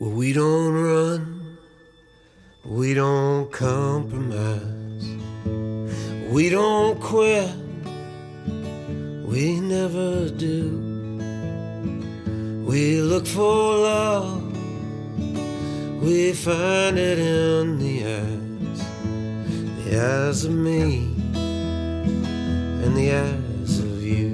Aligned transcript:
Well, 0.00 0.12
we 0.12 0.32
don't 0.32 0.72
run, 0.72 1.58
we 2.64 2.94
don't 2.94 3.52
compromise, 3.52 5.04
we 6.30 6.48
don't 6.48 6.98
quit, 6.98 7.54
we 9.26 9.60
never 9.60 10.30
do. 10.30 10.78
We 12.66 13.02
look 13.02 13.26
for 13.26 13.76
love, 13.76 14.42
we 16.02 16.32
find 16.32 16.98
it 16.98 17.18
in 17.18 17.78
the 17.78 18.06
eyes, 18.06 18.80
the 19.84 20.00
eyes 20.00 20.44
of 20.46 20.52
me 20.52 21.14
and 22.84 22.96
the 22.96 23.12
eyes 23.12 23.78
of 23.80 24.02
you. 24.02 24.30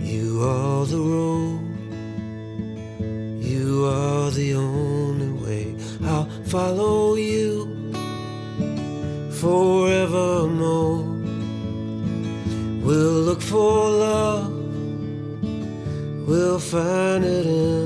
You 0.00 0.42
are 0.42 0.86
the 0.86 0.96
road 0.96 1.45
follow 6.46 7.16
you 7.16 7.66
forevermore. 9.32 11.02
We'll 12.84 13.20
look 13.28 13.42
for 13.42 13.90
love, 13.90 14.52
we'll 16.28 16.60
find 16.60 17.24
it 17.24 17.46
in 17.46 17.85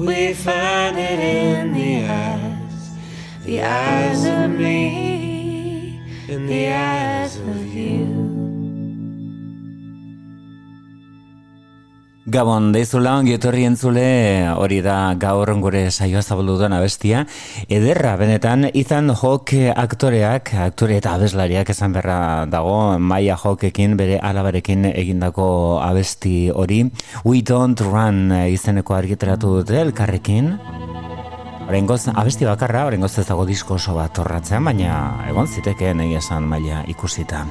We 0.00 0.32
find 0.32 0.96
it 0.98 1.20
in 1.20 1.74
the 1.74 2.08
eyes, 2.08 2.90
the 3.44 3.60
eyes 3.60 4.24
of 4.24 4.50
me, 4.50 6.00
in 6.26 6.46
the 6.46 6.68
eyes 6.68 7.36
of 7.36 7.66
you. 7.66 8.29
Gabon, 12.30 12.68
deizula 12.70 13.16
ongi 13.18 13.34
entzule, 13.66 14.52
hori 14.54 14.80
da 14.82 15.14
gaur 15.18 15.50
gure 15.58 15.90
saioa 15.90 16.22
zabaldu 16.22 16.58
duen 16.60 16.72
abestia. 16.72 17.24
Ederra, 17.68 18.12
benetan, 18.16 18.68
izan 18.72 19.10
jok 19.10 19.50
aktoreak, 19.74 20.54
aktore 20.54 20.98
eta 20.98 21.14
abeslariak 21.14 21.70
esan 21.70 21.92
berra 21.92 22.46
dago, 22.46 22.98
maia 23.00 23.36
jokekin, 23.36 23.96
bere 23.96 24.20
alabarekin 24.22 24.84
egindako 24.92 25.80
abesti 25.82 26.52
hori. 26.54 26.84
We 27.24 27.42
don't 27.42 27.80
run 27.80 28.30
izeneko 28.30 28.94
argiteratu 28.94 29.56
dute 29.58 29.80
elkarrekin. 29.82 30.54
Horengoz, 31.70 32.08
abesti 32.18 32.48
bakarra, 32.48 32.80
horengoz 32.88 33.12
ez 33.20 33.28
dago 33.28 33.44
disko 33.46 33.76
oso 33.76 33.92
bat 33.94 34.10
torratzean, 34.18 34.64
baina 34.66 34.96
egon 35.30 35.46
ziteke 35.46 35.92
nahi 35.94 36.16
esan 36.18 36.48
maila 36.50 36.80
ikusita. 36.90 37.44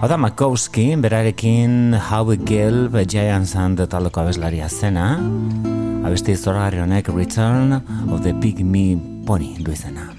Hau 0.00 0.08
da, 0.08 0.16
Makowski, 0.16 0.86
berarekin 0.96 1.92
How 2.08 2.24
We 2.24 2.40
Gelb, 2.40 2.96
Giant 3.04 3.52
Sand 3.52 3.84
taldeko 3.84 4.24
abeslaria 4.24 4.72
zena, 4.72 5.18
abesti 6.08 6.40
zora 6.40 6.70
honek 6.72 7.12
Return 7.12 7.82
of 8.08 8.22
the 8.22 8.32
Pygmy 8.32 8.96
Pony 9.26 9.58
du 9.60 9.76
izena. 9.76 10.15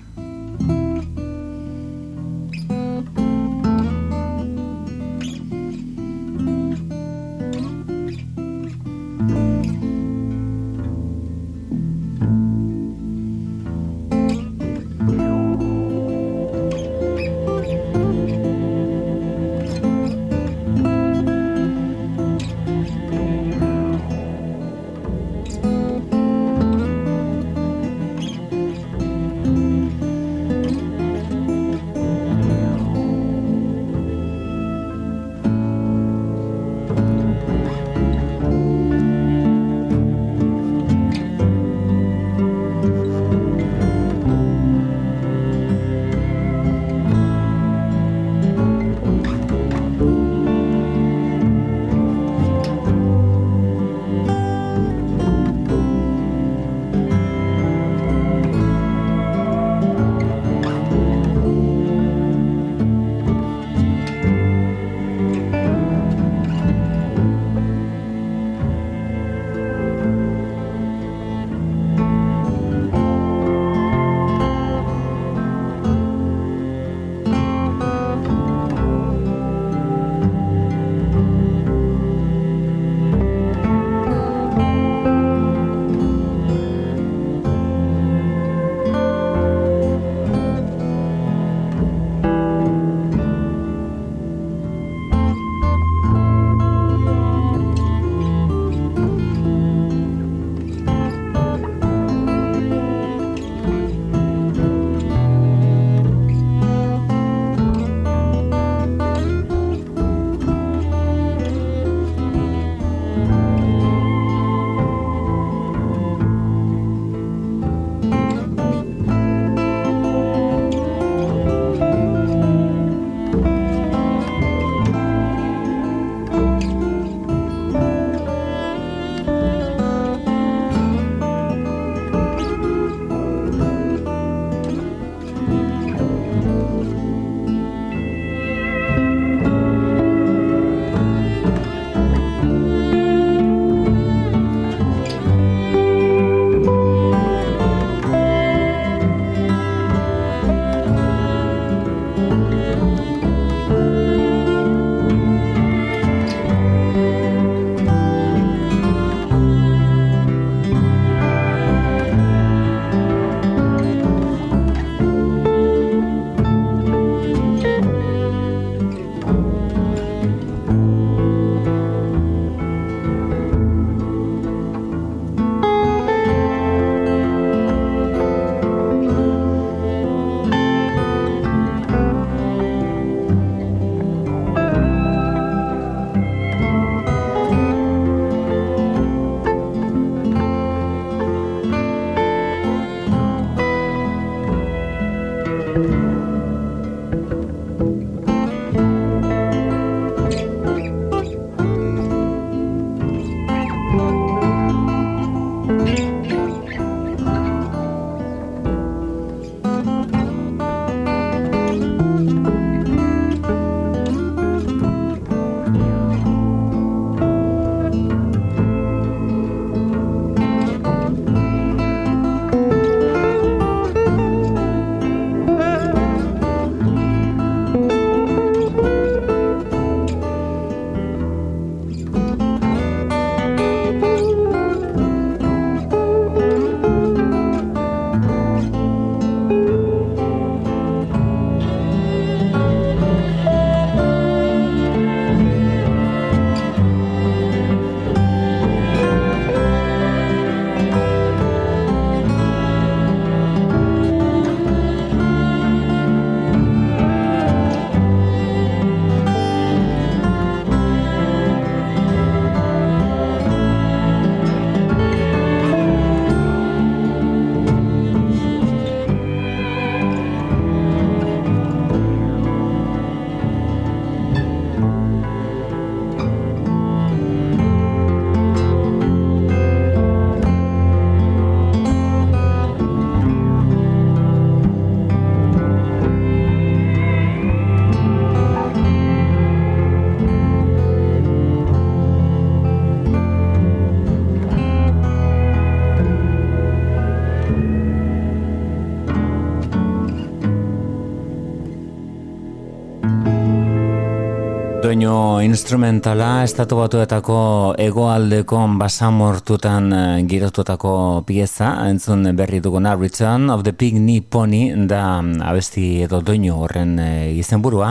Doinu 304.87 305.41
instrumentala 305.43 306.45
estatu 306.47 306.77
batuetako 306.79 307.37
egoaldeko 307.83 308.59
basamortutan 308.79 309.87
eh, 309.91 310.21
girotutako 310.29 310.91
pieza. 311.27 311.73
Entzun 311.89 312.23
berri 312.37 312.61
duguna 312.63 312.93
Return 312.95 313.49
of 313.51 313.65
the 313.65 313.73
Pygmy 313.73 314.21
Pony 314.21 314.87
da 314.87 315.19
mm, 315.19 315.41
abesti 315.43 316.03
edo 316.05 316.21
doinu 316.23 316.55
horren 316.61 316.93
eh, 317.03 317.35
izenburua. 317.35 317.89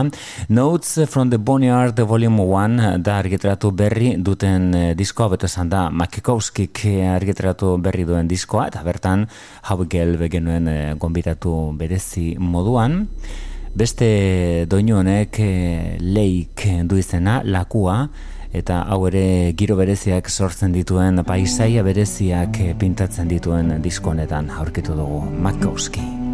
Notes 0.48 1.04
from 1.10 1.28
the 1.28 1.36
Boneyard 1.36 2.00
Volume 2.00 2.46
1 2.46 3.02
da 3.04 3.18
argitratu 3.18 3.72
berri 3.76 4.14
duten 4.16 4.72
eh, 4.74 4.94
diskoa. 4.96 5.34
Beto 5.34 5.50
esan 5.50 5.68
da 5.68 5.90
Makikowskik 5.90 6.80
argitratu 7.12 7.74
berri 7.76 8.08
duen 8.08 8.30
diskoa 8.30 8.70
eta 8.70 8.80
bertan 8.86 9.26
hau 9.68 9.82
gelbe 9.84 10.30
genuen 10.32 10.96
gombitatu 10.96 11.74
berezi 11.76 12.38
moduan 12.40 13.04
Beste 13.76 14.64
doinu 14.72 14.96
honek 14.96 15.36
e, 15.44 15.48
leik 16.00 16.64
du 16.88 16.96
izena, 16.96 17.42
lakua, 17.44 18.06
eta 18.56 18.80
hau 18.88 19.02
ere 19.10 19.52
giro 19.52 19.76
bereziak 19.76 20.32
sortzen 20.32 20.72
dituen, 20.72 21.20
paisaia 21.28 21.84
bereziak 21.84 22.56
pintatzen 22.80 23.28
dituen 23.28 23.74
diskonetan 23.84 24.48
aurkitu 24.62 24.96
dugu, 24.96 25.26
Makowski. 25.44 26.25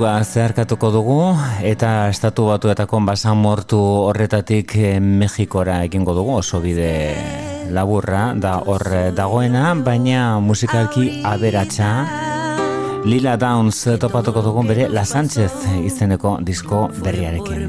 Muga 0.00 0.24
zeharkatuko 0.24 0.88
dugu 0.94 1.16
eta 1.60 2.08
estatu 2.08 2.46
batuetako 2.48 3.02
basan 3.04 3.36
mortu 3.36 3.76
horretatik 4.08 4.72
eh, 4.80 4.96
Mexikora 4.96 5.74
egingo 5.84 6.14
dugu 6.16 6.38
oso 6.38 6.60
bide 6.64 7.68
laburra 7.68 8.32
da 8.32 8.54
hor 8.64 8.80
dagoena, 9.12 9.74
baina 9.74 10.40
musikalki 10.40 11.20
aberatsa. 11.22 11.90
Lila 13.04 13.36
Downs 13.36 13.82
topatuko 14.00 14.40
dugu 14.40 14.64
bere 14.70 14.88
La 14.88 15.04
Sánchez 15.04 15.52
izeneko 15.84 16.38
disko 16.40 16.88
berriarekin. 17.04 17.68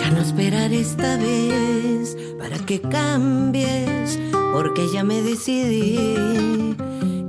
Ya 0.00 0.10
no 0.10 0.20
esperar 0.20 0.72
esta 0.72 1.16
vez 1.16 2.16
para 2.40 2.58
que 2.58 2.80
cambies, 2.80 4.18
porque 4.52 4.90
ya 4.92 5.04
me 5.04 5.22
decidí. 5.22 6.74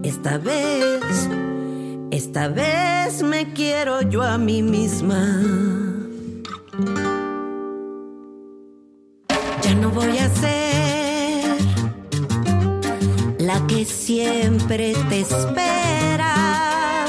Esta 0.01 0.38
vez 0.39 1.07
Esta 2.12 2.48
vez 2.48 3.22
me 3.22 3.52
quiero 3.54 4.02
yo 4.02 4.24
a 4.24 4.38
mí 4.38 4.64
misma. 4.64 5.42
Ya 9.62 9.76
no 9.76 9.90
voy 9.92 10.18
a 10.18 10.30
ser 10.30 11.58
la 13.40 13.68
que 13.68 13.84
siempre 13.84 14.94
te 15.10 15.20
espera. 15.20 17.06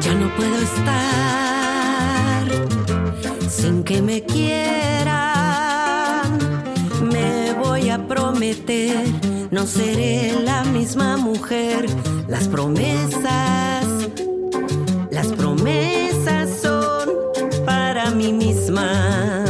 Ya 0.00 0.14
no 0.14 0.34
puedo 0.34 0.56
estar 0.56 2.48
sin 3.50 3.84
que 3.84 4.00
me 4.00 4.22
quieran. 4.24 5.10
Me 7.02 7.52
voy 7.52 7.90
a 7.90 8.08
prometer, 8.08 9.04
no 9.50 9.66
seré 9.66 10.40
la 10.42 10.64
misma 10.64 11.18
mujer. 11.18 11.84
Las 12.28 12.48
promesas 12.48 13.79
promesas 15.70 16.60
son 16.62 17.08
para 17.64 18.10
mí 18.10 18.32
misma. 18.32 19.44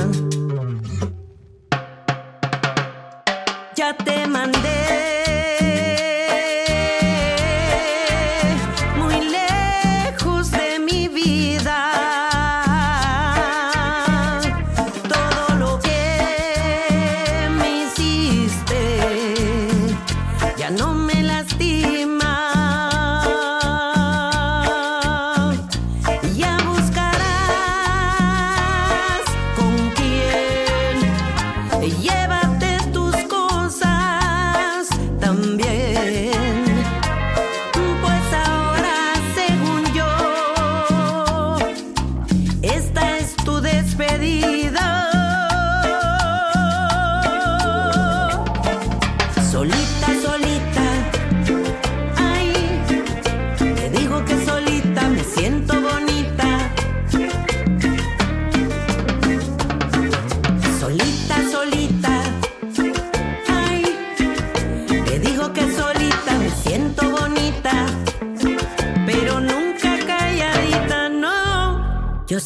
Ya 3.76 3.96
te 3.96 4.26
mandé. 4.26 4.79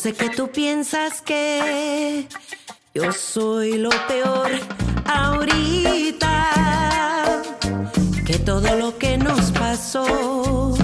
Sé 0.05 0.13
que 0.13 0.29
tú 0.29 0.49
piensas 0.49 1.23
que 1.23 2.29
yo 2.95 3.11
soy 3.11 3.79
lo 3.79 3.89
peor 4.07 4.51
ahorita, 5.07 6.53
que 8.27 8.39
todo 8.41 8.77
lo 8.77 8.99
que 8.99 9.17
nos 9.17 9.51
pasó 9.53 10.75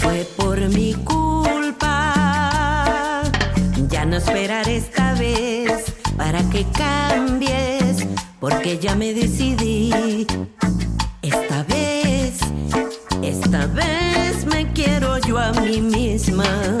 fue 0.00 0.26
por 0.36 0.58
mi 0.70 0.92
culpa. 1.04 2.02
Ya 3.90 4.04
no 4.04 4.16
esperaré 4.16 4.78
esta 4.78 5.14
vez 5.14 5.94
para 6.16 6.42
que 6.50 6.66
cambies, 6.72 8.08
porque 8.40 8.76
ya 8.80 8.96
me 8.96 9.14
decidí. 9.14 10.26
Esta 11.22 11.62
vez, 11.62 12.40
esta 13.22 13.66
vez 13.66 14.44
me 14.46 14.72
quiero 14.72 15.16
yo 15.18 15.38
a 15.38 15.52
mí 15.52 15.80
misma 15.80 16.77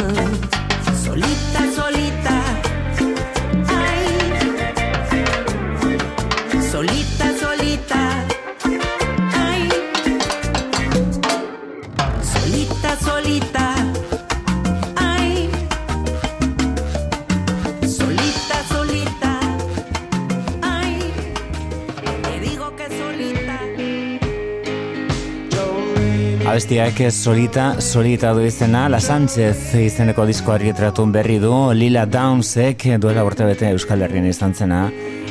Abestiak 26.58 27.12
solita, 27.12 27.80
solita 27.80 28.32
du 28.34 28.40
izena, 28.42 28.88
La 28.90 28.98
Sánchez 28.98 29.76
izeneko 29.78 30.24
disko 30.26 30.50
argitratun 30.56 31.12
berri 31.14 31.36
du, 31.38 31.52
Lila 31.70 32.02
Downsek 32.10 32.82
duela 32.98 33.22
urte 33.22 33.46
bete 33.46 33.70
Euskal 33.70 34.02
Herrien 34.02 34.26
izan 34.26 34.56
zena, 34.58 34.80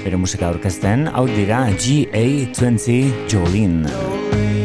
bere 0.05 0.15
musika 0.15 0.47
aurkezten, 0.47 1.09
hau 1.11 1.25
dira 1.27 1.65
GA20 1.75 3.27
Jolene. 3.27 4.56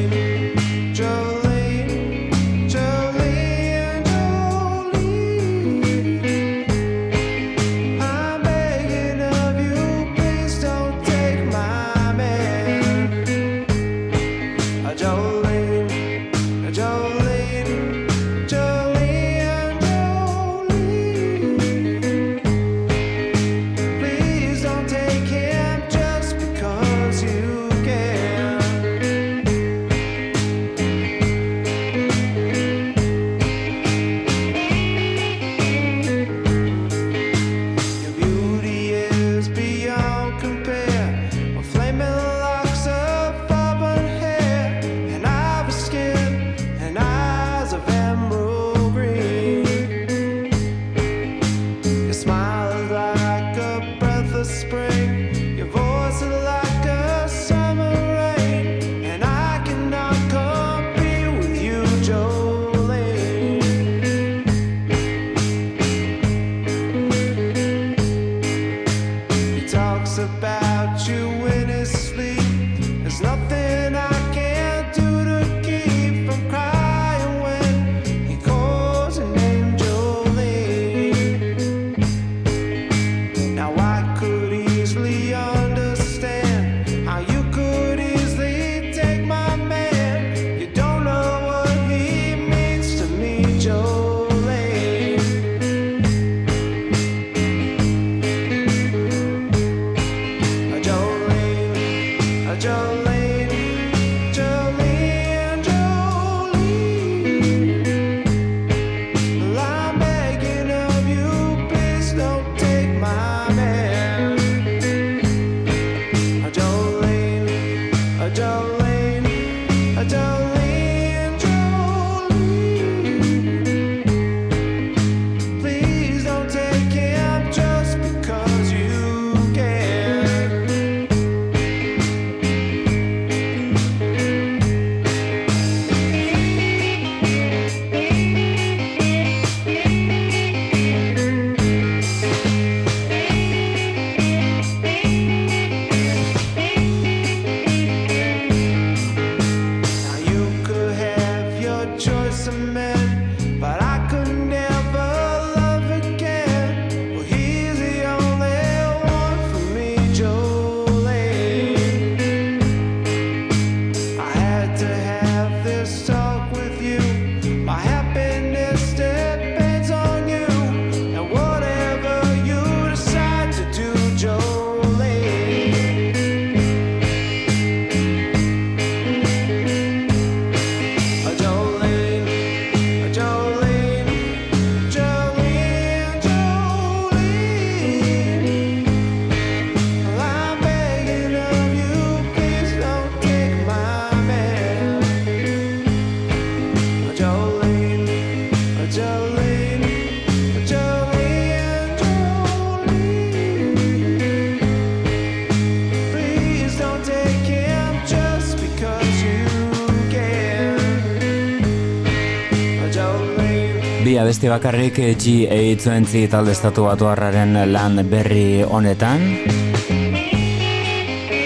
Abesti 214.42 214.50
bakarrik 214.50 214.96
G8 215.22 216.26
talde 216.28 216.50
estatu 216.50 216.82
batu 216.82 217.04
lan 217.06 218.10
berri 218.10 218.64
honetan. 218.64 219.20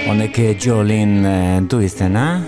Honek 0.08 0.56
Jolin 0.58 1.26
eh, 1.26 1.60
du 1.68 1.80
izena, 1.80 2.40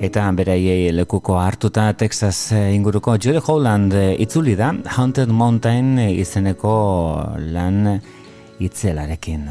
eta 0.00 0.30
beraiei 0.30 0.92
lekuko 0.92 1.40
hartuta 1.40 1.92
Texas 1.94 2.52
eh, 2.52 2.72
inguruko 2.76 3.16
Jolly 3.18 3.40
Holland 3.48 3.94
eh, 3.94 4.14
itzuli 4.22 4.54
da 4.54 4.72
Haunted 4.96 5.28
Mountain 5.28 5.98
izeneko 5.98 7.34
lan 7.38 8.00
itzelarekin. 8.60 9.50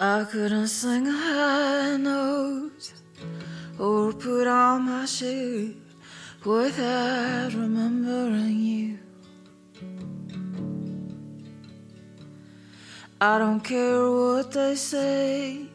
I 0.00 0.24
couldn't 0.32 0.66
sing 0.66 1.06
a 1.06 1.12
high 1.12 1.96
note 1.96 2.92
or 3.78 4.12
put 4.12 4.48
on 4.48 4.86
my 4.86 5.06
shoes 5.06 5.83
without 6.44 7.54
remembering 7.54 8.58
you. 8.58 8.98
I 13.20 13.38
don't 13.38 13.60
care 13.60 14.10
what 14.10 14.52
they 14.52 14.74
say 14.74 15.66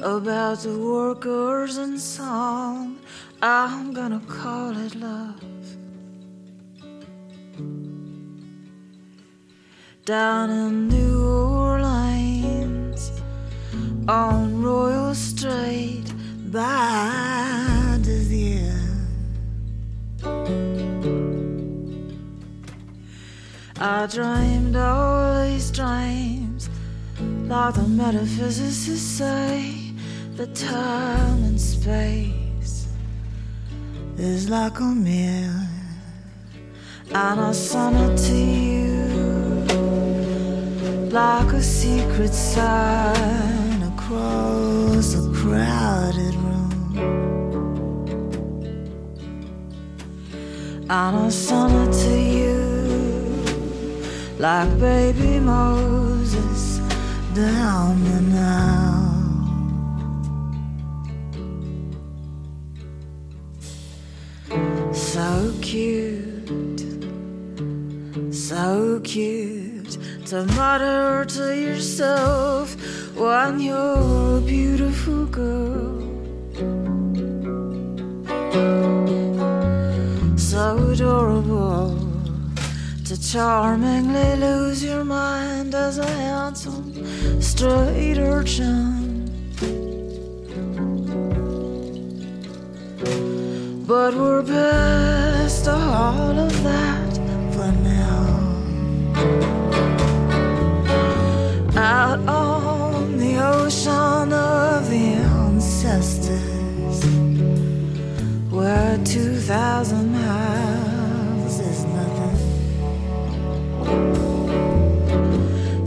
about 0.00 0.58
the 0.60 0.76
workers 0.76 1.76
and 1.76 2.00
song. 2.00 2.98
I'm 3.40 3.92
gonna 3.92 4.20
call 4.26 4.76
it 4.76 4.94
love. 4.96 5.40
Down 10.04 10.50
in 10.50 10.88
New 10.88 11.24
Orleans 11.24 13.12
on 14.08 14.60
Royal 14.60 15.14
Street 15.14 16.12
by 16.50 17.98
the 18.02 18.18
I 23.84 24.06
dreamed 24.06 24.76
all 24.76 25.42
these 25.44 25.70
dreams, 25.70 26.68
like 27.46 27.74
the 27.74 27.82
metaphysicists 27.82 28.98
say, 29.18 29.92
that 30.36 30.54
time 30.54 31.44
and 31.44 31.60
space 31.60 32.86
is 34.16 34.48
like 34.48 34.78
a 34.78 34.84
mirror, 34.84 35.68
and 37.12 37.40
I 37.40 37.52
sent 37.52 37.96
it 37.96 38.16
to 38.28 38.36
you 38.36 38.92
like 41.10 41.52
a 41.52 41.62
secret 41.62 42.32
sign 42.32 43.82
across 43.82 45.14
a 45.14 45.28
crowded 45.34 46.34
I 50.94 51.30
sent 51.30 51.72
it 51.88 51.92
to 52.04 52.20
you 52.20 52.60
like 54.38 54.78
baby 54.78 55.40
Moses 55.40 56.80
down 57.34 58.04
the 58.04 58.20
Nile. 58.20 59.22
So 64.92 65.54
cute, 65.62 66.84
so 68.30 69.00
cute 69.02 69.96
to 70.26 70.44
mutter 70.44 71.24
to 71.24 71.56
yourself 71.58 72.76
when 73.16 73.60
you're 73.60 74.36
a 74.36 74.42
beautiful 74.42 75.24
girl. 75.24 76.02
So 80.52 80.76
adorable 80.90 81.96
to 83.06 83.16
charmingly 83.32 84.36
lose 84.36 84.84
your 84.84 85.02
mind 85.02 85.74
as 85.74 85.96
a 85.96 86.06
handsome 86.06 87.40
straight 87.40 88.18
urchin. 88.18 89.30
But 93.86 94.14
we're 94.14 94.42
past 94.42 95.68
all 95.68 96.38
of 96.38 96.62
that 96.64 97.16
for 97.54 97.72
now. 97.88 98.26
Out 101.78 102.20
on 102.28 103.16
the 103.16 103.38
ocean 103.42 104.34
of 104.34 104.90
the 104.90 105.14
ancestors, 105.14 106.51
where 108.62 108.96
2,000 109.04 110.12
miles 110.12 111.58
is 111.58 111.84
nothing. 111.84 112.38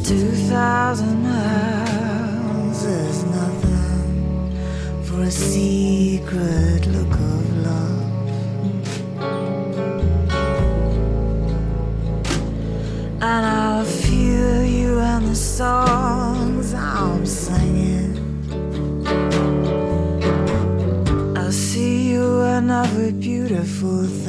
2,000 0.04 1.24
miles 1.24 2.84
is 2.84 3.24
nothing 3.24 4.52
for 5.04 5.22
a 5.22 5.32
secret 5.32 6.85
beautiful 23.86 24.25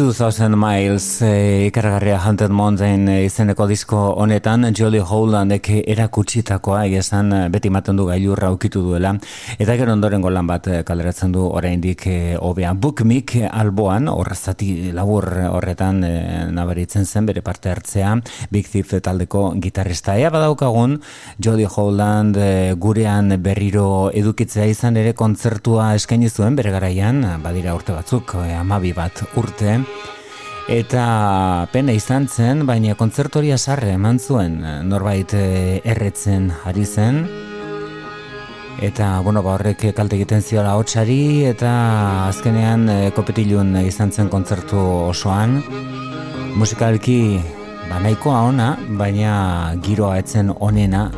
2000 0.00 0.56
Miles 0.56 1.20
eh, 1.20 1.66
ikaragarria 1.66 2.14
e, 2.14 2.28
Hunted 2.28 2.50
Mountain 2.50 3.08
e, 3.08 3.16
izeneko 3.26 3.66
disko 3.68 3.98
honetan 4.22 4.70
Jolly 4.72 5.02
Holdandek 5.04 5.68
erakutsitakoa 5.82 6.86
egizan 6.86 7.32
eh, 7.36 7.40
beti 7.52 7.68
maten 7.68 7.98
du 7.98 8.06
gailurra 8.08 8.48
ukitu 8.54 8.80
duela. 8.86 9.12
Eta 9.58 9.76
gero 9.76 9.92
ondorengo 9.92 10.30
lan 10.32 10.48
bat 10.48 10.68
kaleratzen 10.88 11.34
du 11.34 11.44
oraindik 11.44 12.06
e, 12.08 12.36
obean 12.40 12.80
Bookmik 12.80 13.34
alboan 13.50 14.08
horrezati 14.08 14.92
labur 14.96 15.26
horretan 15.50 16.00
e, 16.06 16.12
nabaritzen 16.48 17.04
zen 17.04 17.28
bere 17.28 17.42
parte 17.44 17.68
hartzea 17.74 18.14
Big 18.50 18.72
Thief 18.72 18.94
taldeko 19.04 19.50
gitarrista. 19.60 20.16
Ea 20.16 20.30
badaukagun 20.32 21.00
Jolly 21.42 21.68
Holland 21.68 22.40
e, 22.40 22.72
gurean 22.72 23.36
berriro 23.42 24.10
edukitzea 24.14 24.70
izan 24.70 24.96
ere 24.96 25.12
kontzertua 25.12 25.92
eskaini 26.00 26.30
zuen 26.30 26.56
bere 26.56 26.72
garaian 26.72 27.26
badira 27.44 27.76
urte 27.76 27.92
batzuk 27.92 28.38
e, 28.46 28.54
amabi 28.62 28.94
bat 28.96 29.26
urte. 29.36 29.82
Eta 30.70 31.66
pena 31.72 31.90
izan 31.90 32.28
zen, 32.30 32.60
baina 32.62 32.94
kontzertoria 32.94 33.56
sarre 33.58 33.96
eman 33.96 34.20
zuen 34.22 34.60
norbait 34.86 35.32
eh, 35.34 35.80
erretzen 35.82 36.52
ari 36.62 36.84
zen. 36.86 37.24
Eta, 38.78 39.08
bueno, 39.26 39.42
ba, 39.42 39.56
horrek 39.56 39.88
kalte 39.96 40.14
egiten 40.14 40.46
ziola 40.46 40.76
hotxari, 40.78 41.42
eta 41.50 41.72
azkenean 42.28 42.86
e, 42.88 42.94
kopetilun 43.16 43.74
izan 43.82 44.14
zen 44.14 44.30
kontzertu 44.30 44.78
osoan. 45.10 45.58
Musikalki, 46.54 47.18
ba, 47.90 47.98
nahikoa 47.98 48.38
ona, 48.52 48.70
baina 48.96 49.34
giroa 49.82 50.20
etzen 50.22 50.54
onena, 50.54 51.08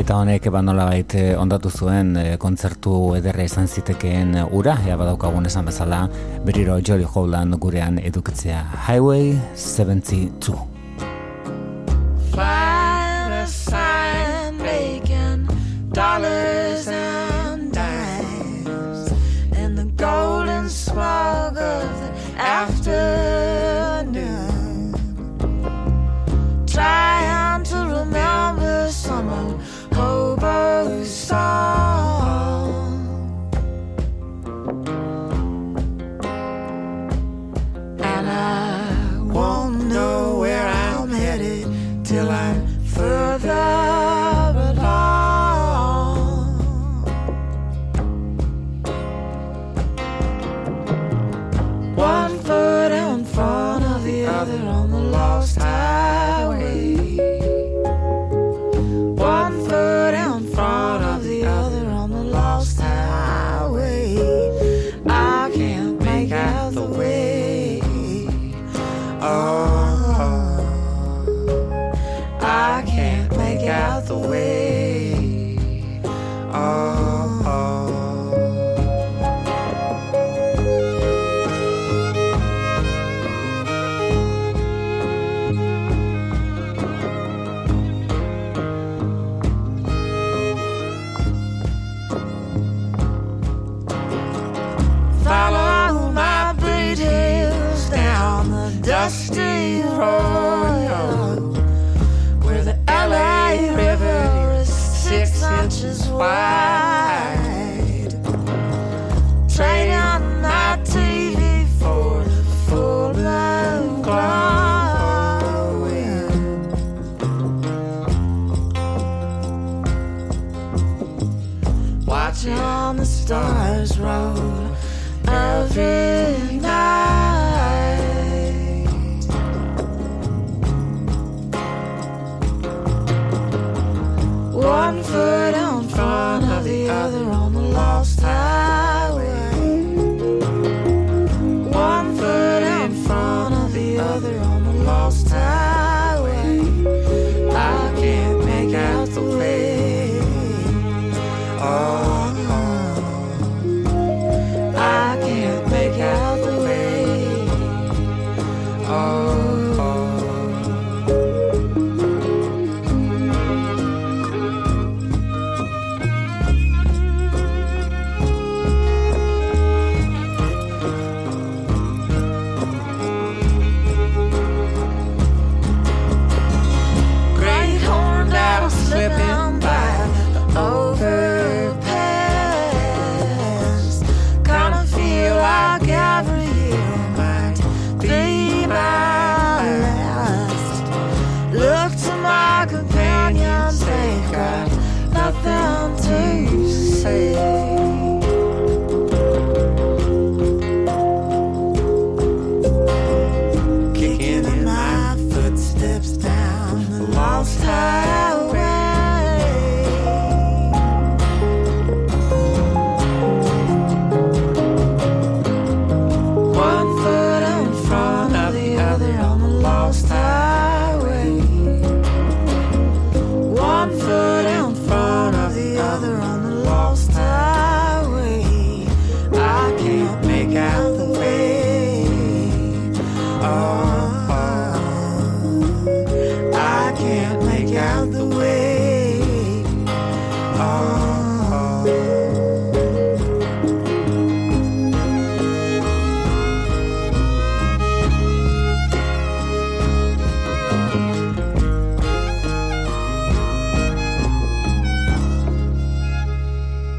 Eta 0.00 0.16
honek 0.16 0.46
eban 0.48 0.64
nola 0.64 0.86
baite 0.88 1.20
eh, 1.20 1.36
ondatu 1.36 1.68
zuen 1.68 2.14
e, 2.16 2.24
kontzertu 2.40 2.94
ederra 3.18 3.44
izan 3.44 3.68
zitekeen 3.68 4.32
ura, 4.48 4.78
ea 4.88 4.96
badaukagun 4.96 5.52
esan 5.52 5.68
bezala, 5.68 6.06
beriro 6.48 6.80
Jolly 6.80 7.04
Holland 7.04 7.60
gurean 7.60 8.00
edukitzea 8.00 8.64
Highway 8.88 9.34
72. 9.52 10.71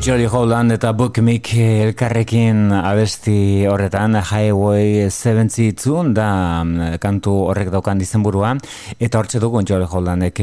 Jolly 0.04 0.26
Holland 0.26 0.74
eta 0.76 0.90
Book 0.92 1.18
Mick 1.24 1.54
elkarrekin 1.56 2.74
abesti 2.76 3.64
horretan 3.72 4.18
Highway 4.20 5.06
72 5.08 6.12
da 6.12 6.26
mm, 6.66 6.98
kantu 7.00 7.32
horrek 7.48 7.70
daukan 7.72 8.02
dizenburua 8.02 8.50
eta 9.00 9.22
hortze 9.22 9.40
dugu 9.40 9.62
Jolly 9.64 9.88
Hollandek 9.88 10.42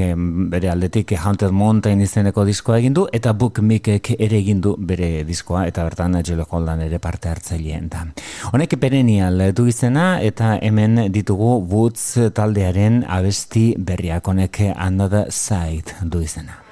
bere 0.55 0.71
aldetik 0.73 1.13
Haunted 1.13 1.53
Mountain 1.53 2.01
izeneko 2.01 2.47
diskoa 2.49 2.79
egin 2.79 2.97
du 2.97 3.05
eta 3.13 3.35
Book 3.37 3.61
Mickek 3.61 4.15
ere 4.17 4.39
egin 4.39 4.63
du 4.65 4.73
bere 4.79 5.27
diskoa 5.29 5.67
eta 5.69 5.85
bertan 5.85 6.17
Jolly 6.23 6.49
Holland 6.49 6.87
ere 6.87 6.99
parte 6.99 7.29
hartzaileen 7.29 7.93
da. 7.93 8.07
Honek 8.55 8.79
perenial 8.81 9.51
du 9.53 9.69
izena 9.69 10.23
eta 10.25 10.55
hemen 10.57 11.13
ditugu 11.13 11.59
Woods 11.69 12.33
taldearen 12.33 13.05
abesti 13.05 13.75
berriak 13.77 14.25
honek 14.25 14.63
Another 14.73 15.29
Side 15.29 16.01
du 16.01 16.25
izena. 16.25 16.70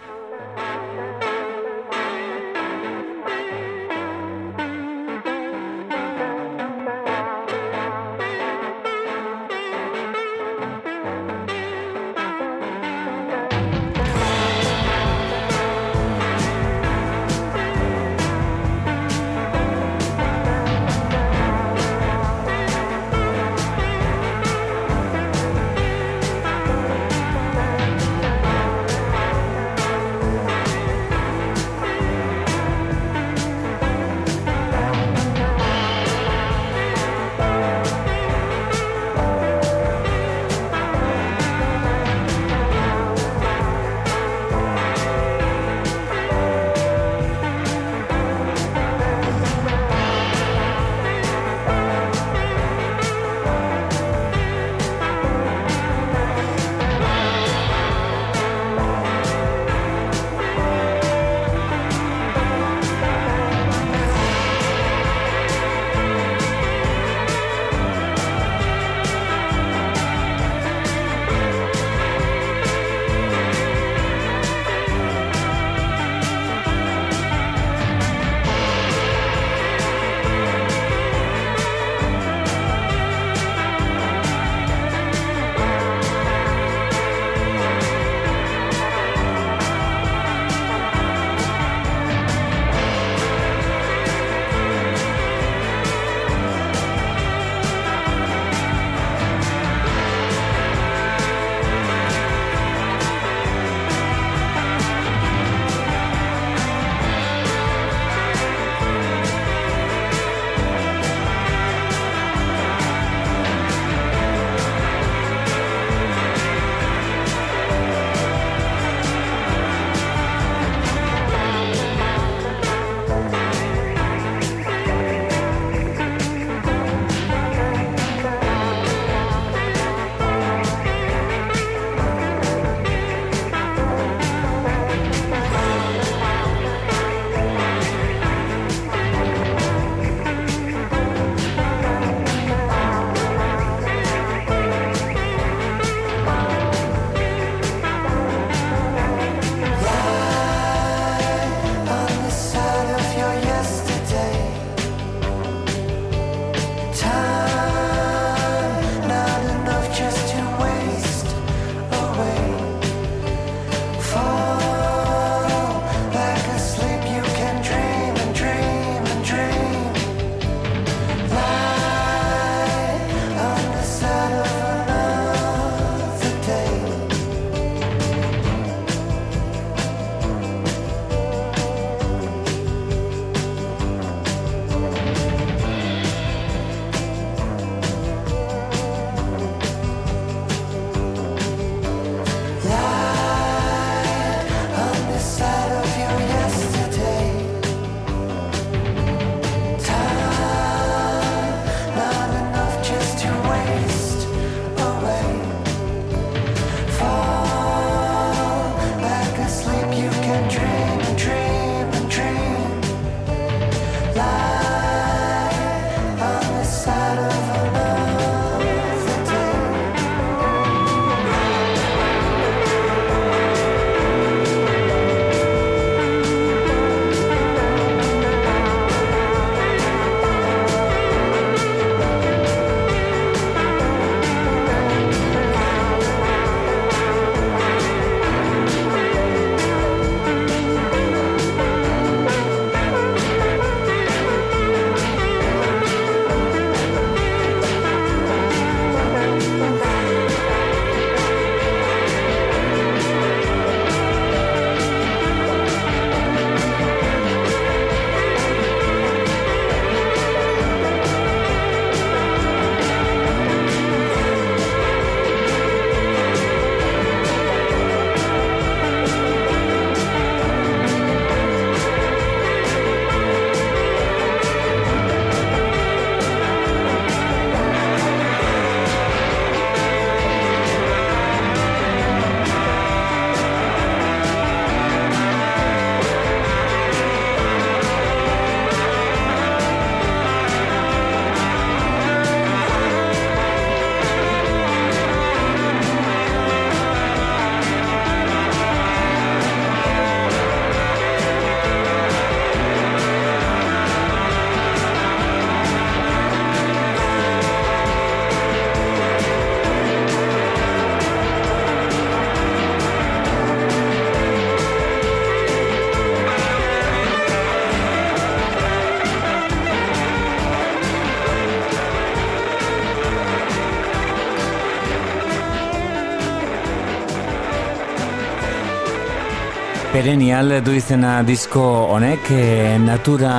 Perenial 329.99 330.61
du 330.63 330.71
izena 330.79 331.25
disko 331.27 331.63
honek 331.91 332.29
e, 332.31 332.43
natura 332.79 333.33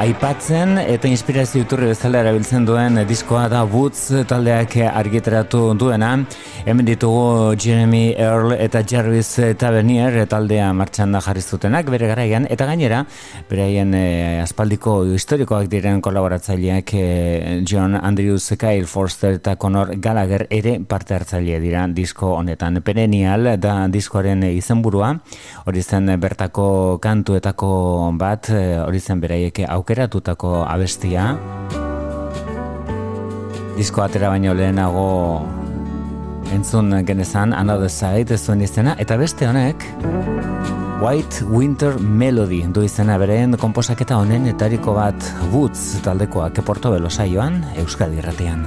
aipatzen 0.00 0.78
eta 0.80 1.10
inspirazio 1.12 1.60
iturri 1.66 1.90
bezala 1.90 2.22
erabiltzen 2.24 2.64
duen 2.64 2.96
diskoa 3.04 3.42
da 3.52 3.66
Woods 3.68 4.22
taldeak 4.30 4.78
argiteratu 4.88 5.74
duena. 5.76 6.14
Hemen 6.64 6.88
ditugu 6.88 7.52
Jeremy 7.52 8.14
Earl 8.14 8.54
eta 8.56 8.80
Jarvis 8.80 9.34
Tavernier 9.60 10.16
taldea 10.24 10.70
martxan 10.72 11.12
da 11.12 11.20
jarri 11.26 11.44
zutenak 11.44 11.92
bere 11.92 12.08
garaian 12.08 12.48
eta 12.48 12.70
gainera 12.72 13.02
beraien 13.50 13.92
e, 13.98 14.40
aspaldiko 14.44 15.00
historikoak 15.10 15.66
diren 15.70 16.00
kolaboratzaileak 16.04 16.92
e, 16.94 17.06
John 17.66 17.96
Andrews, 17.98 18.52
Kyle 18.58 18.86
Forster 18.86 19.40
eta 19.40 19.56
Conor 19.58 19.96
Gallagher 19.98 20.46
ere 20.54 20.76
parte 20.86 21.16
hartzaile 21.16 21.58
dira 21.62 21.86
disko 21.90 22.34
honetan. 22.38 22.80
Perenial 22.86 23.56
da 23.60 23.74
diskoaren 23.90 24.44
izenburua 24.52 25.12
hori 25.66 25.82
zen 25.82 26.12
bertako 26.20 26.98
kantuetako 27.02 27.70
bat, 28.18 28.50
eh, 28.54 28.78
hori 28.84 29.00
zen 29.00 29.20
beraiek 29.20 29.64
aukeratutako 29.68 30.60
abestia. 30.66 31.32
Disko 33.76 34.02
atera 34.04 34.28
baino 34.28 34.54
lehenago 34.54 35.69
entzun 36.54 36.92
genezan 37.06 37.52
Another 37.54 37.90
Side 37.90 38.38
zuen 38.38 38.62
izena, 38.64 38.96
eta 38.98 39.16
beste 39.20 39.48
honek 39.48 39.86
White 41.00 41.46
Winter 41.48 41.98
Melody 41.98 42.62
du 42.68 42.84
izena 42.84 43.16
bereen 43.18 43.56
komposaketa 43.60 44.18
honen 44.20 44.50
etariko 44.52 44.94
bat 44.98 45.30
Woods 45.52 46.02
taldekoak 46.04 46.60
eporto 46.64 46.92
belosaioan 46.96 47.62
Euskadi 47.80 48.20
irratean. 48.20 48.66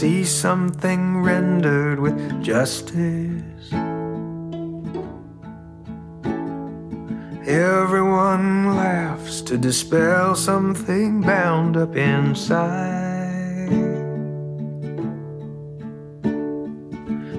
See 0.00 0.24
something 0.24 1.20
rendered 1.20 2.00
with 2.00 2.16
justice. 2.42 3.70
Everyone 7.46 8.74
laughs 8.76 9.42
to 9.42 9.58
dispel 9.58 10.34
something 10.34 11.20
bound 11.20 11.76
up 11.76 11.96
inside. 11.96 13.68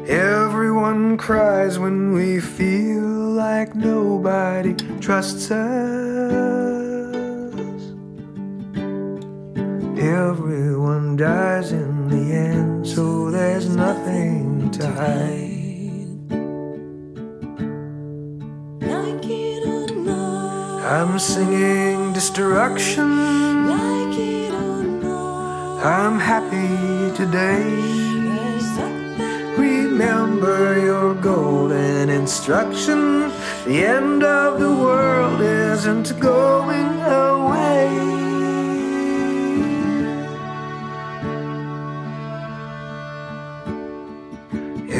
Everyone 0.07 1.17
cries 1.17 1.79
when 1.79 2.13
we 2.13 2.39
feel 2.39 3.09
like 3.45 3.73
nobody 3.73 4.75
trusts 4.99 5.49
us. 5.49 6.71
Everyone 9.97 11.15
dies 11.15 11.71
in 11.71 11.90
the 12.11 12.33
end, 12.33 12.85
so 12.85 13.31
there's 13.31 13.67
nothing 13.69 14.69
to 14.71 14.85
hide. 14.87 16.29
Like 18.81 19.25
it 19.25 19.65
or 19.65 19.87
not, 19.95 20.81
I'm 20.97 21.17
singing 21.19 22.13
destruction. 22.13 23.09
like 23.67 24.17
it 24.19 24.53
or 24.53 24.83
not, 24.83 25.85
I'm 25.85 26.19
happy 26.19 27.15
today. 27.15 28.01
Remember 29.57 30.79
your 30.79 31.13
golden 31.15 32.09
instruction. 32.09 33.29
The 33.65 33.85
end 33.85 34.23
of 34.23 34.59
the 34.59 34.73
world 34.73 35.39
isn't 35.41 36.19
going 36.19 36.91
away. 37.01 38.30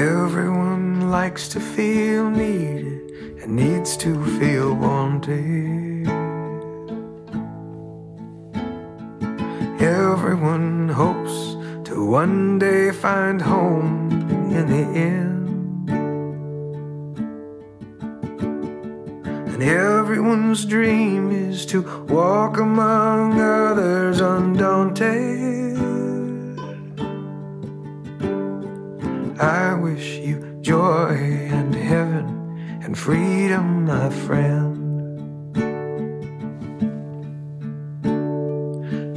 Everyone 0.02 1.12
likes 1.12 1.48
to 1.50 1.60
feel 1.60 2.28
needed 2.32 3.12
and 3.40 3.56
needs 3.56 3.96
to 3.98 4.26
feel 4.40 4.74
wanted. 4.74 6.08
Everyone 9.80 10.90
hopes 10.90 11.56
to 11.88 12.04
one 12.04 12.58
day 12.58 12.90
find 12.90 13.40
home 13.40 14.10
in 14.52 14.66
the 14.76 14.86
end. 14.98 15.90
And 19.54 19.62
everyone's 19.62 20.66
dream 20.66 21.32
is 21.32 21.64
to 21.68 21.84
walk 22.08 22.58
among 22.58 23.40
others 23.40 24.20
undaunted. 24.20 25.71
I 29.42 29.74
wish 29.74 30.20
you 30.20 30.60
joy 30.62 31.16
and 31.50 31.74
heaven 31.74 32.80
and 32.84 32.96
freedom, 32.96 33.86
my 33.86 34.12
friend. 34.12 34.78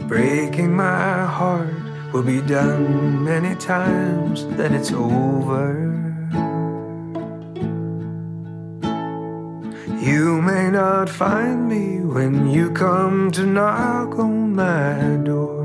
Breaking 0.09 0.75
my 0.75 1.27
heart 1.27 1.75
will 2.14 2.22
be 2.22 2.41
done 2.41 3.22
many 3.22 3.55
times, 3.57 4.47
then 4.57 4.72
it's 4.72 4.93
over. 4.93 5.93
You 10.01 10.41
may 10.41 10.70
not 10.70 11.11
find 11.11 11.68
me 11.68 12.01
when 12.01 12.49
you 12.49 12.70
come 12.70 13.31
to 13.33 13.45
knock 13.45 14.18
on 14.18 14.55
my 14.55 15.22
door. 15.22 15.64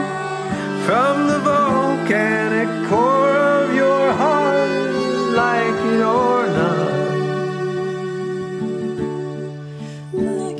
from 0.85 1.25
the 1.25 1.39
volcanic 1.41 2.69
core 2.87 3.33
of 3.33 3.73
your 3.73 4.13
heart, 4.13 4.69
like 5.33 5.81
it 5.89 6.05
or 6.05 6.45
not. 6.53 6.93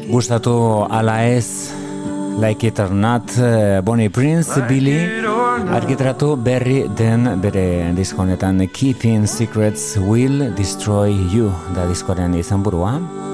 Gustatu 0.09 0.87
ala 0.89 1.21
ez 1.37 1.69
Like 2.39 2.63
It 2.63 2.79
or 2.79 2.89
Not 2.89 3.37
eh, 3.37 3.81
Bonnie 3.81 4.09
Prince, 4.09 4.57
Billy 4.67 5.21
Like 5.21 5.21
not. 5.21 5.69
argitratu 5.69 6.35
berri 6.35 6.89
den 6.97 7.41
bere 7.41 7.93
diskonetan 7.93 8.67
Keeping 8.73 9.27
Secrets 9.27 9.97
Will 9.97 10.49
Destroy 10.57 11.13
You 11.29 11.53
da 11.75 11.85
diskoren 11.85 12.33
izan 12.33 12.63
burua 12.63 13.28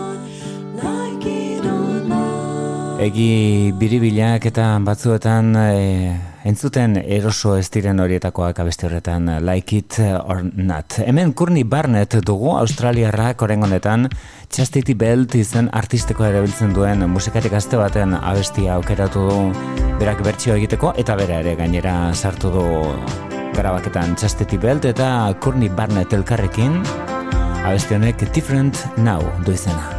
Egi 3.06 3.70
biribilak 3.78 4.47
eta 4.49 4.64
batzuetan 4.82 5.51
e, 5.60 6.14
entzuten 6.49 6.95
eroso 6.97 7.51
ez 7.60 7.68
diren 7.70 7.99
horietakoak 8.01 8.62
abesti 8.64 8.88
horretan 8.88 9.28
Like 9.45 9.78
It 9.78 9.97
or 10.01 10.39
Not. 10.41 10.95
Hemen 11.06 11.36
Kurni 11.38 11.62
Barnett 11.70 12.16
dugu 12.26 12.56
Australiarrak 12.58 13.43
orengonetan 13.45 14.08
Chastity 14.49 14.95
Belt 14.97 15.36
izen 15.38 15.70
artisteko 15.70 16.26
erabiltzen 16.26 16.74
duen 16.74 17.06
musikatik 17.12 17.53
aste 17.53 17.78
baten 17.78 18.16
abestia 18.18 18.80
aukeratu 18.80 19.28
du 19.30 19.38
berak 19.99 20.24
bertsio 20.26 20.56
egiteko 20.56 20.95
eta 20.97 21.18
bera 21.20 21.43
ere 21.43 21.53
gainera 21.60 21.93
sartu 22.16 22.49
du 22.56 22.64
grabaketan 23.60 24.16
Chastity 24.18 24.58
Belt 24.58 24.88
eta 24.89 25.12
Kurni 25.43 25.70
Barnett 25.70 26.18
elkarrekin 26.18 26.82
abesti 27.62 27.99
honek 27.99 28.26
Different 28.34 28.82
Now 28.97 29.22
du 29.45 29.53
izena. 29.53 29.95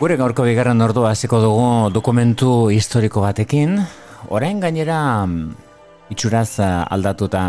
Gure 0.00 0.14
gaurko 0.16 0.46
bigarren 0.46 0.80
ordua 0.80 1.10
hasiko 1.12 1.42
dugu 1.42 1.64
dokumentu 1.92 2.70
historiko 2.72 3.20
batekin. 3.20 3.74
Orain 4.32 4.56
gainera 4.62 5.26
mm, 5.26 5.50
itxuraz 6.14 6.54
eh, 6.64 6.68
aldatuta. 6.96 7.42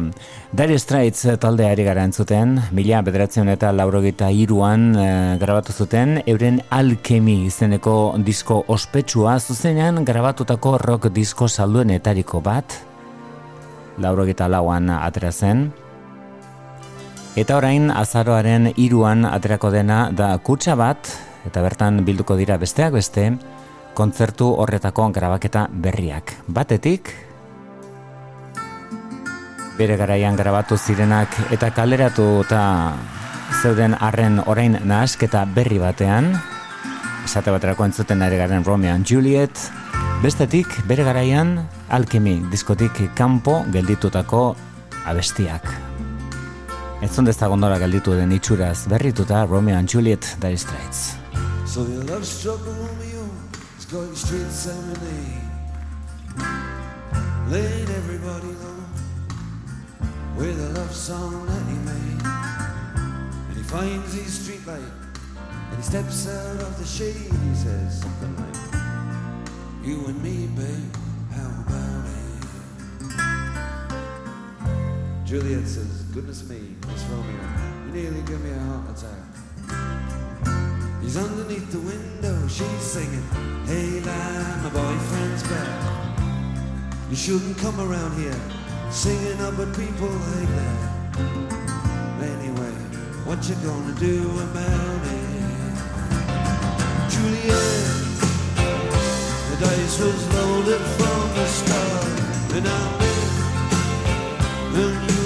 Dire 0.51 0.75
Straits 0.75 1.29
taldeari 1.39 1.85
gara 1.87 2.03
entzuten, 2.03 2.57
mila 2.75 2.99
bederatzen 3.07 3.53
eta 3.53 3.71
laurogita 3.71 4.27
iruan 4.35 4.83
e, 4.99 5.07
grabatu 5.39 5.71
zuten, 5.71 6.17
euren 6.27 6.59
alkemi 6.75 7.37
izeneko 7.45 7.95
disko 8.19 8.65
ospetsua 8.67 9.39
zuzenean 9.39 10.03
grabatutako 10.03 10.75
rock 10.83 11.07
disko 11.07 11.47
salduenetariko 11.47 12.43
bat. 12.43 12.81
laurogeta 13.97 14.51
lauan 14.51 14.89
atera 14.89 15.31
zen. 15.31 15.69
Eta 17.37 17.55
orain 17.55 17.91
azaroaren 17.91 18.73
iruan 18.75 19.23
aterako 19.23 19.71
dena 19.71 20.09
da 20.11 20.37
kutsa 20.37 20.75
bat, 20.75 21.30
eta 21.47 21.61
bertan 21.61 22.03
bilduko 22.05 22.35
dira 22.39 22.57
besteak 22.61 22.93
beste, 22.93 23.31
kontzertu 23.93 24.47
horretako 24.61 25.09
grabaketa 25.11 25.67
berriak. 25.71 26.35
Batetik, 26.47 27.11
bere 29.77 29.97
garaian 29.97 30.35
grabatu 30.37 30.77
zirenak 30.77 31.33
eta 31.51 31.71
kaleratu 31.73 32.43
eta 32.45 32.63
zeuden 33.61 33.95
arren 33.99 34.39
orain 34.45 34.77
nahasketa 34.85 35.43
berri 35.55 35.79
batean, 35.81 36.31
esate 37.25 37.53
baterako 37.53 37.87
entzuten 37.89 38.21
ere 38.21 38.37
garen 38.37 38.65
Romeo 38.65 38.93
and 38.93 39.07
Juliet, 39.07 39.53
bestetik 40.23 40.81
bere 40.87 41.05
garaian 41.07 41.57
alkemi 41.89 42.39
diskotik 42.51 43.03
kanpo 43.17 43.61
gelditutako 43.73 44.43
abestiak. 45.05 45.65
Ez 47.01 47.09
zondez 47.15 47.39
gondora 47.41 47.79
gelditu 47.81 48.13
den 48.13 48.31
itxuraz 48.37 48.85
berrituta 48.87 49.45
Romeo 49.45 49.77
and 49.77 49.89
Juliet 49.89 50.37
Dire 50.39 50.57
Straits. 50.57 51.20
So 51.72 51.88
your 51.88 52.03
love 52.03 52.26
struggle 52.26 52.74
Romeo 52.74 53.30
is 53.80 53.86
going 53.86 54.13
straight 54.13 54.51
serenade. 54.51 55.41
Laid 57.47 57.89
everybody 57.89 58.47
low 58.59 58.84
With 60.36 60.59
a 60.59 60.69
love 60.78 60.93
song 60.93 61.45
that 61.45 61.63
he 61.72 61.78
made. 61.88 62.26
And 63.47 63.55
he 63.55 63.63
finds 63.63 64.13
his 64.13 64.34
street 64.38 64.67
light 64.67 64.82
And 65.69 65.78
he 65.78 65.82
steps 65.82 66.28
out 66.28 66.59
of 66.59 66.78
the 66.78 66.84
shade. 66.86 67.15
He 67.15 67.55
says 67.55 68.01
something 68.01 68.36
like 68.36 68.57
You 69.88 70.07
and 70.07 70.22
me, 70.22 70.47
babe, 70.47 70.95
how 71.32 71.51
about 71.67 72.05
it? 72.05 72.43
Juliet 75.26 75.65
says, 75.65 76.03
goodness 76.11 76.43
me, 76.49 76.76
Miss 76.86 77.03
Romeo 77.03 77.47
You 77.86 77.93
nearly 77.93 78.22
give 78.24 78.43
me 78.43 78.49
a 78.49 78.59
heart 78.59 78.89
attack 78.89 80.00
He's 81.01 81.17
underneath 81.17 81.71
the 81.71 81.79
window, 81.79 82.47
she's 82.47 82.81
singing 82.81 83.23
Hey 83.65 83.99
lad, 84.01 84.63
my 84.63 84.69
boyfriend's 84.69 85.43
back 85.43 86.13
You 87.09 87.15
shouldn't 87.15 87.57
come 87.57 87.79
around 87.79 88.17
here 88.17 88.39
Singing 88.91 89.41
up 89.41 89.57
at 89.57 89.75
people 89.75 90.09
like 90.09 90.49
that 90.59 91.01
Anyway, 92.21 92.73
what 93.25 93.47
you 93.49 93.55
gonna 93.55 93.93
do 93.99 94.29
about 94.41 95.01
it? 95.07 95.31
Juliet, 97.09 98.01
the 99.49 99.57
dice 99.59 99.99
was 99.99 100.35
loaded 100.35 100.81
from 100.81 101.21
the 101.35 101.47
start, 101.47 102.05
and 102.55 102.67
I 102.67 102.79
knew, 104.73 104.87
and 104.87 105.20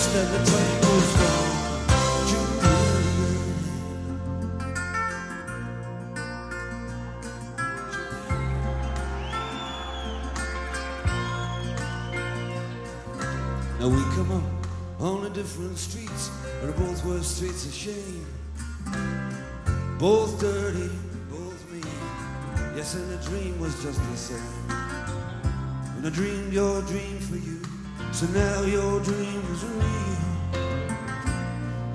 just 0.00 0.14
the 0.14 0.38
time 0.50 0.80
was 0.80 1.08
wrong. 1.18 1.48
Now 13.78 13.88
we 13.88 14.02
come 14.14 14.30
up 14.32 14.42
on 15.00 15.22
the 15.24 15.30
different 15.30 15.76
streets, 15.76 16.30
but 16.62 16.76
both 16.76 17.04
were 17.04 17.22
streets 17.22 17.66
of 17.66 17.74
shame. 17.74 18.26
Both 19.98 20.40
dirty, 20.40 20.88
both 21.30 21.70
mean. 21.70 21.84
Yes, 22.74 22.94
and 22.94 23.10
the 23.10 23.18
dream 23.28 23.60
was 23.60 23.74
just 23.82 24.00
the 24.10 24.16
same. 24.16 24.70
And 25.96 26.06
I 26.06 26.10
dreamed 26.10 26.54
your 26.54 26.80
dream 26.82 27.18
for 27.18 27.36
you, 27.36 27.59
so 28.12 28.26
now 28.26 28.62
your 28.62 29.00
dream 29.00 29.42
is 29.52 29.64
real. 29.64 30.20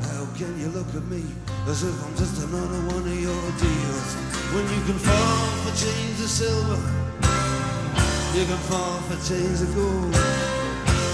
How 0.07 0.26
can 0.38 0.59
you 0.59 0.70
look 0.70 0.88
at 0.95 1.03
me 1.05 1.24
as 1.68 1.84
if 1.84 1.95
I'm 2.05 2.16
just 2.16 2.43
another 2.43 2.82
one 2.95 3.05
of 3.05 3.20
your 3.20 3.45
deals? 3.59 4.09
When 4.53 4.66
you 4.74 4.82
can 4.88 4.99
fall 4.99 5.47
for 5.63 5.74
chains 5.76 6.20
of 6.22 6.30
silver, 6.30 6.82
you 8.38 8.45
can 8.45 8.61
fall 8.70 8.99
for 9.07 9.18
chains 9.28 9.61
of 9.61 9.76
gold. 9.76 10.55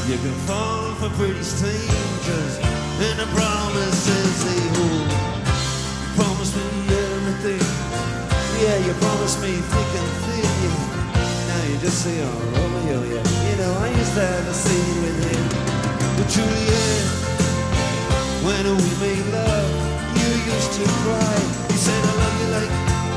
You 0.08 0.18
can 0.18 0.34
fall 0.48 0.96
for 0.96 1.10
pretty 1.10 1.44
strangers 1.44 2.58
And 2.58 3.20
the 3.20 3.28
promises 3.28 4.44
they 4.44 4.62
hold 4.76 5.10
Promise 6.18 6.56
me 6.56 6.64
everything 6.90 7.62
Yeah, 8.64 8.78
you 8.86 8.94
promised 8.94 9.42
me 9.42 9.52
thick 9.52 10.02
and 10.02 10.12
thin 10.24 10.31
you 10.31 10.31
just 11.82 12.04
say, 12.04 12.14
oh, 12.22 12.30
oh 12.30 12.62
Romeo, 12.62 13.00
oh, 13.00 13.10
yeah 13.10 13.50
You 13.50 13.56
know, 13.58 13.74
I 13.82 13.90
used 13.90 14.14
to 14.14 14.22
have 14.22 14.48
a 14.48 14.54
scene 14.54 14.98
with 15.02 15.18
him. 15.26 15.44
With 16.16 16.30
Juliet 16.30 17.06
When 18.46 18.66
we 18.78 18.90
made 19.02 19.26
love 19.34 19.72
You 20.14 20.30
used 20.54 20.72
to 20.78 20.86
cry. 21.02 21.38
You 21.74 21.78
said 21.82 22.02
I 22.06 22.14
love 22.22 22.38
you 22.42 22.50
like 22.54 22.74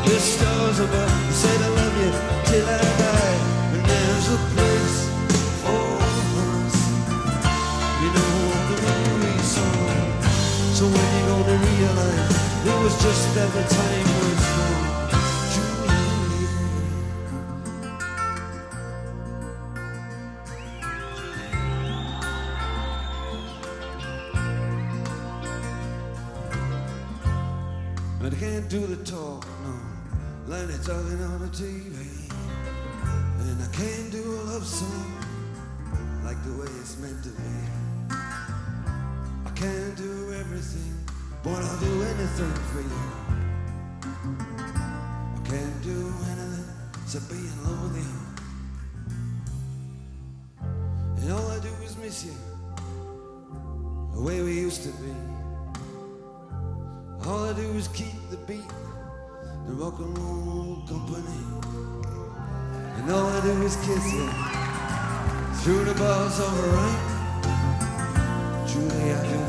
the 0.08 0.20
stars 0.20 0.80
above. 0.80 1.12
You 1.26 1.32
said 1.32 1.60
I 1.60 1.68
love 1.68 1.96
you 2.00 2.10
till 2.48 2.66
I 2.68 2.80
die. 3.04 3.36
And 3.74 3.84
there's 3.84 4.28
a 4.32 4.38
place 4.52 4.96
for 5.60 5.84
us. 6.00 6.76
You 8.00 8.10
know, 8.16 8.32
the 8.70 8.76
memory 8.84 9.38
song. 9.44 10.08
So 10.72 10.84
when 10.88 11.08
you 11.16 11.22
gonna 11.28 11.56
realize 11.68 12.36
it 12.64 12.76
was 12.84 12.94
just 13.02 13.34
that 13.34 13.50
the 13.52 13.64
time 13.76 14.08
was 14.20 14.40
wrong, 14.56 14.93
like 30.88 30.98
on 30.98 31.40
the 31.40 31.48
TV. 31.48 31.96
And 33.40 33.62
I 33.62 33.66
can't 33.72 34.10
do 34.12 34.22
a 34.22 34.42
love 34.52 34.66
song 34.66 35.12
like 36.24 36.42
the 36.44 36.52
way 36.52 36.66
it's 36.80 36.98
meant 36.98 37.22
to 37.22 37.30
be 37.30 37.42
I 39.46 39.50
can't 39.54 39.96
do 39.96 40.32
everything, 40.34 40.94
but 41.42 41.62
I'll 41.62 41.80
do 41.80 42.02
anything 42.02 42.52
for 42.70 42.80
you. 42.82 43.02
I 45.36 45.40
can't 45.48 45.82
do 45.82 46.12
anything 46.32 46.68
except 47.02 47.30
be 47.30 47.36
in 47.36 47.64
love 47.64 47.94
with 47.94 48.04
you. 48.04 48.20
And 51.22 51.32
all 51.32 51.50
I 51.50 51.60
do 51.60 51.72
is 51.82 51.96
miss 51.96 52.24
you, 52.26 52.36
the 54.14 54.20
way 54.20 54.42
we 54.42 54.52
used 54.52 54.82
to 54.82 54.90
be. 54.90 55.14
All 57.26 57.44
I 57.44 57.52
do 57.54 57.70
is 57.72 57.88
keep 57.88 58.14
the 58.30 58.36
beat, 58.36 58.70
the 59.66 59.72
rock 59.74 59.98
and 59.98 60.18
roll 60.18 60.76
company. 60.86 61.38
And 62.96 63.10
all 63.10 63.26
I 63.26 63.40
do 63.40 63.62
is 63.62 63.76
kiss 63.76 64.12
you 64.12 64.28
through 65.62 65.84
the 65.84 65.94
bars 65.98 66.38
of 66.40 66.64
a 66.64 66.68
right. 66.76 67.10
I 68.66 69.22
do 69.28 69.43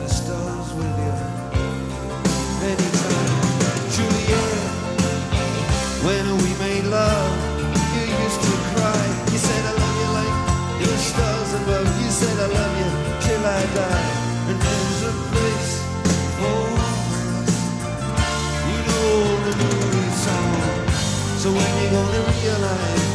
So 21.45 21.51
when 21.51 21.83
you 21.83 21.91
gonna 21.91 22.23
realize 22.41 23.14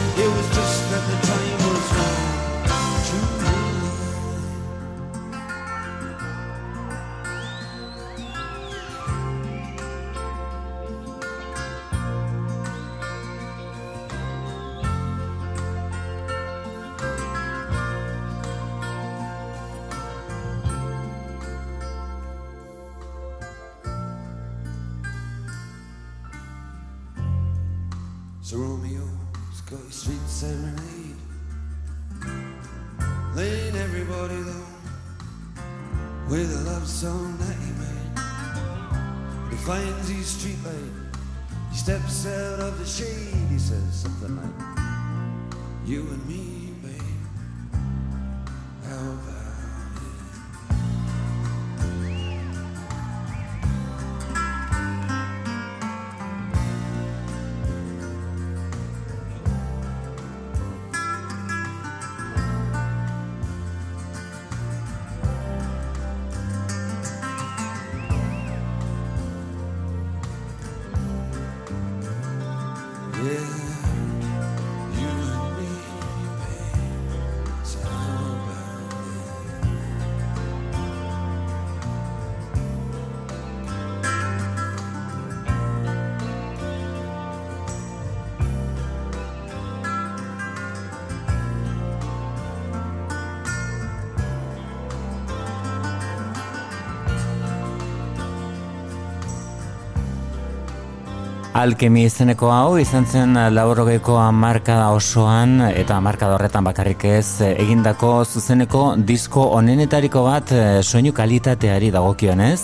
Alkemi 101.61 102.07
izeneko 102.09 102.49
hau 102.49 102.79
izan 102.81 103.05
zen 103.05 103.37
laurogeiko 103.53 104.15
marka 104.33 104.77
osoan 104.95 105.59
eta 105.69 105.99
marka 106.01 106.31
horretan 106.33 106.65
bakarrik 106.65 107.03
ez 107.05 107.43
egindako 107.51 108.13
zuzeneko 108.25 108.85
disko 109.11 109.43
onenetariko 109.59 110.23
bat 110.25 110.53
eh, 110.57 110.79
soinu 110.81 111.13
kalitateari 111.13 111.91
dagokionez. 111.93 112.61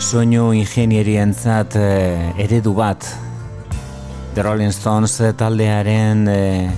Soinu 0.00 0.46
ingenierientzat 0.56 1.76
eh, 1.76 2.44
eredu 2.46 2.72
bat 2.78 3.04
The 4.32 4.46
Rolling 4.46 4.72
Stones 4.72 5.18
taldearen 5.36 6.24
eh, 6.32 6.70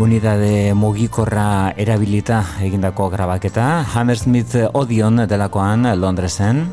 unidade 0.00 0.72
mugikorra 0.72 1.74
erabilita 1.76 2.40
egindako 2.64 3.10
grabaketa 3.12 3.68
Hammersmith 3.92 4.56
Odeon 4.72 5.26
delakoan 5.28 5.84
Londresen. 6.00 6.64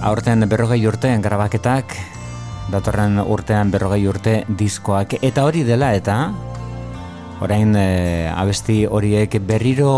Aurten 0.00 0.46
berrogei 0.48 0.80
urtean 0.88 1.22
grabaketak, 1.22 1.96
datorren 2.72 3.18
urtean 3.20 3.70
berrogei 3.72 4.06
urte 4.08 4.36
diskoak, 4.48 5.18
eta 5.20 5.44
hori 5.44 5.64
dela 5.66 5.92
eta 5.96 6.16
orain 7.44 7.74
e, 7.76 8.28
abesti 8.32 8.82
horiek 8.86 9.38
berriro 9.48 9.92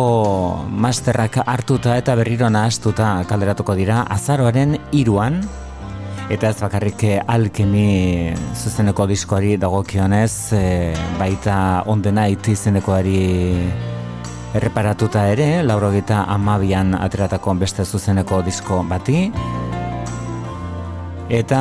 masterrak 0.70 1.40
hartuta 1.46 1.96
eta 1.98 2.14
berriro 2.18 2.50
nahaztuta 2.50 3.24
kalderatuko 3.30 3.74
dira 3.78 4.02
azaroaren 4.14 4.76
iruan, 4.92 5.40
eta 6.32 6.50
ez 6.50 6.58
bakarrik 6.62 7.06
alkemi 7.26 8.34
zuzeneko 8.54 9.06
diskoari 9.10 9.56
dagokionez, 9.60 10.34
e, 10.58 10.66
baita 11.18 11.56
ondena 11.86 12.28
iti 12.30 12.54
izenekoari 12.58 13.18
erreparatuta 14.52 15.26
ere, 15.32 15.62
laurogeta 15.64 16.26
amabian 16.28 16.94
ateratako 16.98 17.54
beste 17.62 17.84
zuzeneko 17.84 18.42
disko 18.44 18.82
bati, 18.88 19.30
Eta 21.32 21.58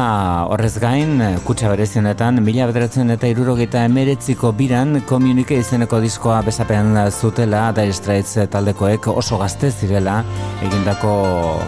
horrez 0.52 0.74
gain, 0.84 1.22
kutsa 1.48 1.70
berezionetan, 1.72 2.42
mila 2.44 2.66
bederatzen 2.68 3.14
eta 3.14 3.30
irurogeita 3.32 3.86
emeretziko 3.88 4.50
biran 4.58 4.98
komunike 5.08 5.62
izeneko 5.62 6.02
diskoa 6.04 6.42
bezapean 6.44 7.00
zutela 7.08 7.62
da 7.72 7.86
Straits 7.96 8.36
taldekoek 8.52 9.08
oso 9.14 9.40
gazte 9.40 9.70
zirela 9.72 10.18
egindako 10.68 11.14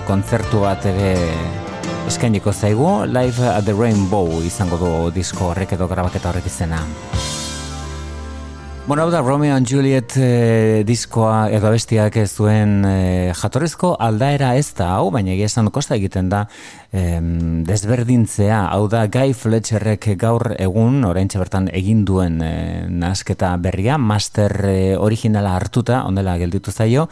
kontzertu 0.09 0.65
bat 0.65 0.83
ere 0.91 1.13
eskainiko 2.11 2.51
zaigu 2.51 3.05
Live 3.07 3.39
at 3.53 3.63
the 3.63 3.77
Rainbow 3.79 4.43
izango 4.43 4.81
du 4.83 4.91
disko 5.21 5.53
horrek 5.53 5.77
edo 5.79 5.87
grabaketa 5.87 6.33
horrek 6.33 6.51
izena. 6.51 6.83
Bueno, 8.85 9.09
da 9.09 9.21
Romeo 9.21 9.55
and 9.55 9.65
Juliet 9.65 10.11
eh, 10.17 10.83
diskoa 10.83 11.47
edo 11.55 11.69
bestiak 11.71 12.17
ez 12.19 12.33
zuen 12.35 12.81
eh, 12.83 13.31
jatorrizko 13.31 13.93
aldaera 13.95 14.57
ez 14.59 14.73
da 14.75 14.89
hau, 14.97 15.07
baina 15.09 15.31
egia 15.31 15.47
esan 15.47 15.69
kosta 15.71 15.95
egiten 15.95 16.27
da 16.27 16.41
em, 16.93 17.63
desberdintzea, 17.65 18.59
hau 18.75 18.87
da 18.91 19.05
Guy 19.07 19.33
Fletcherrek 19.33 20.11
gaur 20.21 20.53
egun, 20.59 21.01
orain 21.07 21.31
bertan 21.33 21.67
egin 21.73 22.03
duen 22.05 22.37
e, 22.45 22.51
nasketa 22.87 23.55
berria, 23.57 23.97
master 23.97 24.53
e, 24.69 24.75
originala 24.97 25.55
hartuta, 25.57 26.03
ondela 26.05 26.35
gelditu 26.37 26.71
zaio, 26.71 27.07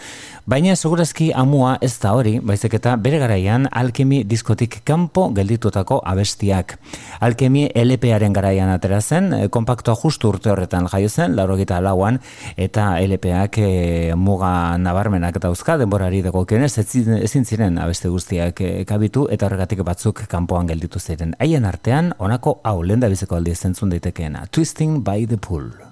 baina 0.46 0.76
segurazki 0.76 1.32
amua 1.34 1.78
ez 1.82 1.96
da 2.04 2.14
hori, 2.14 2.38
baizik 2.40 2.76
eta 2.78 2.96
bere 3.02 3.20
garaian 3.24 3.68
alkemi 3.72 4.22
diskotik 4.24 4.82
kanpo 4.86 5.30
gelditutako 5.34 6.02
abestiak. 6.06 6.78
Alkemi 7.20 7.68
LP-aren 7.74 8.34
garaian 8.38 8.70
atera 8.70 9.02
zen, 9.02 9.34
e, 9.34 9.48
kompaktua 9.50 9.98
justu 9.98 10.30
urte 10.30 10.54
horretan 10.54 10.92
jaio 10.94 11.10
zen, 11.10 11.36
lauro 11.70 11.92
lauan, 11.92 12.20
eta 12.58 13.00
LP-ak 13.02 13.58
e, 13.58 14.16
muga 14.16 14.78
nabarmenak 14.78 15.40
dauzka, 15.44 15.78
denborari 15.78 16.22
dago 16.26 16.46
kionez, 16.46 16.74
ezin 16.80 17.46
ziren 17.46 17.78
abeste 17.82 18.10
guztiak 18.10 18.62
e, 18.62 18.72
kabitu, 18.86 19.28
eta 19.32 19.48
horregat 19.48 19.76
batzuk 19.86 20.26
kanpoan 20.32 20.68
gelditu 20.68 21.00
ziren. 21.00 21.36
Haien 21.40 21.66
artean, 21.66 22.14
honako 22.18 22.60
hau 22.64 22.82
lenda 22.84 23.10
biziko 23.10 23.36
aldi 23.36 23.56
zentzun 23.56 23.90
daitekeena. 23.90 24.48
Twisting 24.52 25.02
by 25.04 25.26
the 25.26 25.38
pool. 25.38 25.91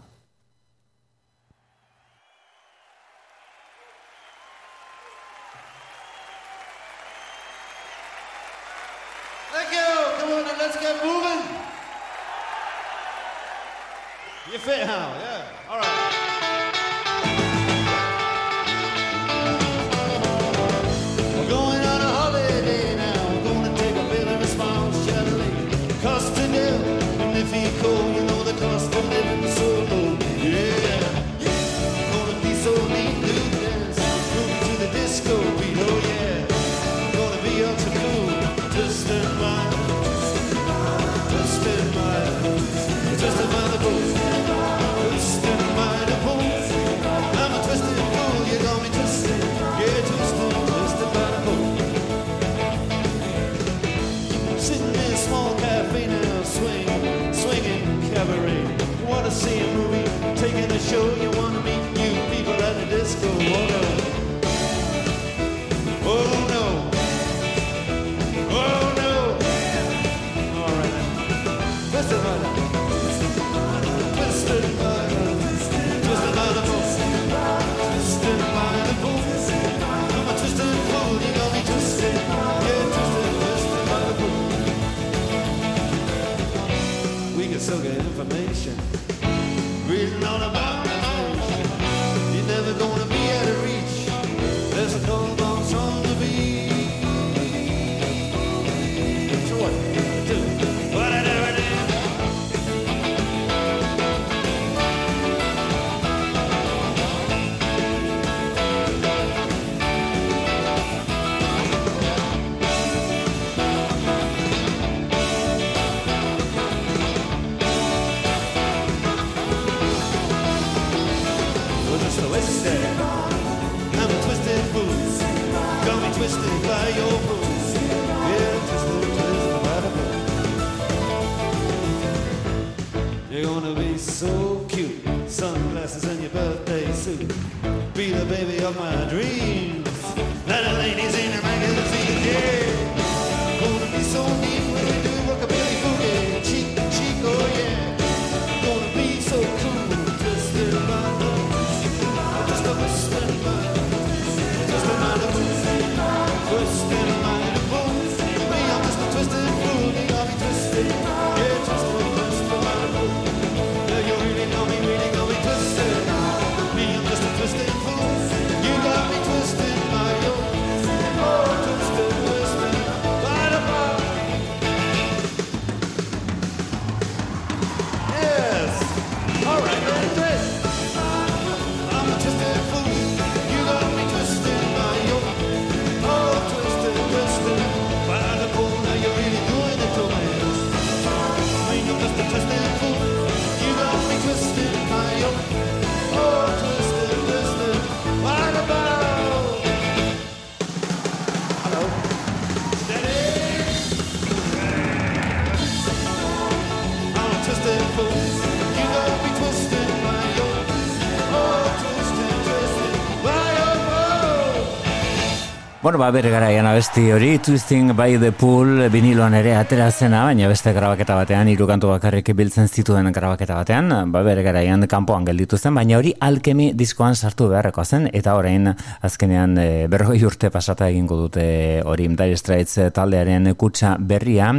Bueno, 215.90 216.04
ba, 216.04 216.12
bere 216.12 216.30
garaian 216.30 216.68
abesti 216.70 217.08
hori, 217.10 217.40
Twisting 217.40 217.96
by 217.98 218.20
the 218.22 218.32
Pool, 218.32 218.92
biniloan 218.94 219.34
ere 219.34 219.56
atera 219.58 219.88
zena, 219.90 220.20
baina 220.28 220.46
beste 220.46 220.70
grabaketa 220.70 221.16
batean, 221.18 221.50
hiru 221.50 221.66
kantu 221.66 221.90
bakarrik 221.90 222.30
biltzen 222.38 222.70
zituen 222.70 223.10
grabaketa 223.12 223.56
batean, 223.58 223.90
ba, 224.14 224.22
bere 224.22 224.44
garaian 224.46 224.86
kanpoan 224.86 225.26
gelditu 225.26 225.58
zen, 225.58 225.74
baina 225.74 225.98
hori 225.98 226.14
alkemi 226.22 226.68
diskoan 226.78 227.18
sartu 227.18 227.50
beharreko 227.50 227.82
zen, 227.82 228.06
eta 228.14 228.38
orain 228.38 228.70
azkenean 229.02 229.58
e, 229.58 229.68
berroi 229.90 230.22
urte 230.30 230.54
pasata 230.54 230.92
egingo 230.94 231.18
dute 231.24 231.82
hori 231.82 232.06
Dire 232.14 232.38
Straits 232.38 232.78
taldearen 232.94 233.56
kutsa 233.58 233.96
berria, 233.98 234.54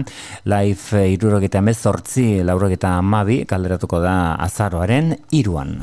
live 0.51 1.07
irurogeta 1.15 1.63
emezortzi, 1.63 2.43
laurogeta 2.43 2.97
amabi, 2.99 3.45
kalderatuko 3.47 4.03
da 4.03 4.17
azaroaren 4.51 5.15
iruan. 5.31 5.79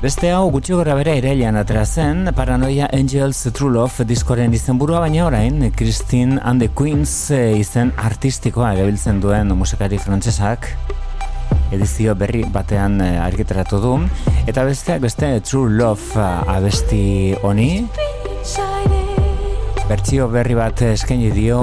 Beste 0.00 0.30
hau 0.32 0.46
gutxi 0.48 0.72
gora 0.72 0.94
bere 0.96 1.12
irailean 1.18 1.58
atera 1.60 1.82
zen, 1.84 2.30
Paranoia 2.32 2.86
Angels 2.96 3.42
True 3.52 3.68
Love 3.74 4.06
diskoren 4.08 4.54
izenburua 4.56 5.02
baina 5.02 5.26
orain, 5.26 5.66
Christine 5.76 6.38
and 6.40 6.64
the 6.64 6.70
Queens 6.72 7.12
eh, 7.36 7.58
izen 7.60 7.92
artistikoa 8.00 8.70
erabiltzen 8.78 9.20
duen 9.20 9.52
musikari 9.52 9.98
frantsesak. 10.00 10.70
Edizio 11.76 12.14
berri 12.16 12.46
batean 12.48 12.96
eh, 13.04 13.18
argiteratu 13.20 13.82
du, 13.82 13.92
eta 14.48 14.64
besteak 14.64 15.04
beste 15.04 15.34
True 15.44 15.68
Love 15.76 16.16
eh, 16.16 16.54
abesti 16.54 17.02
honi, 17.44 17.84
bertsio 19.84 20.30
berri 20.32 20.56
bat 20.56 20.80
eskaini 20.94 21.28
dio 21.36 21.60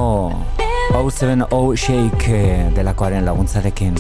O7O 0.94 1.64
Shake 1.74 2.70
delakoaren 2.78 3.26
laguntzarekin. 3.26 3.98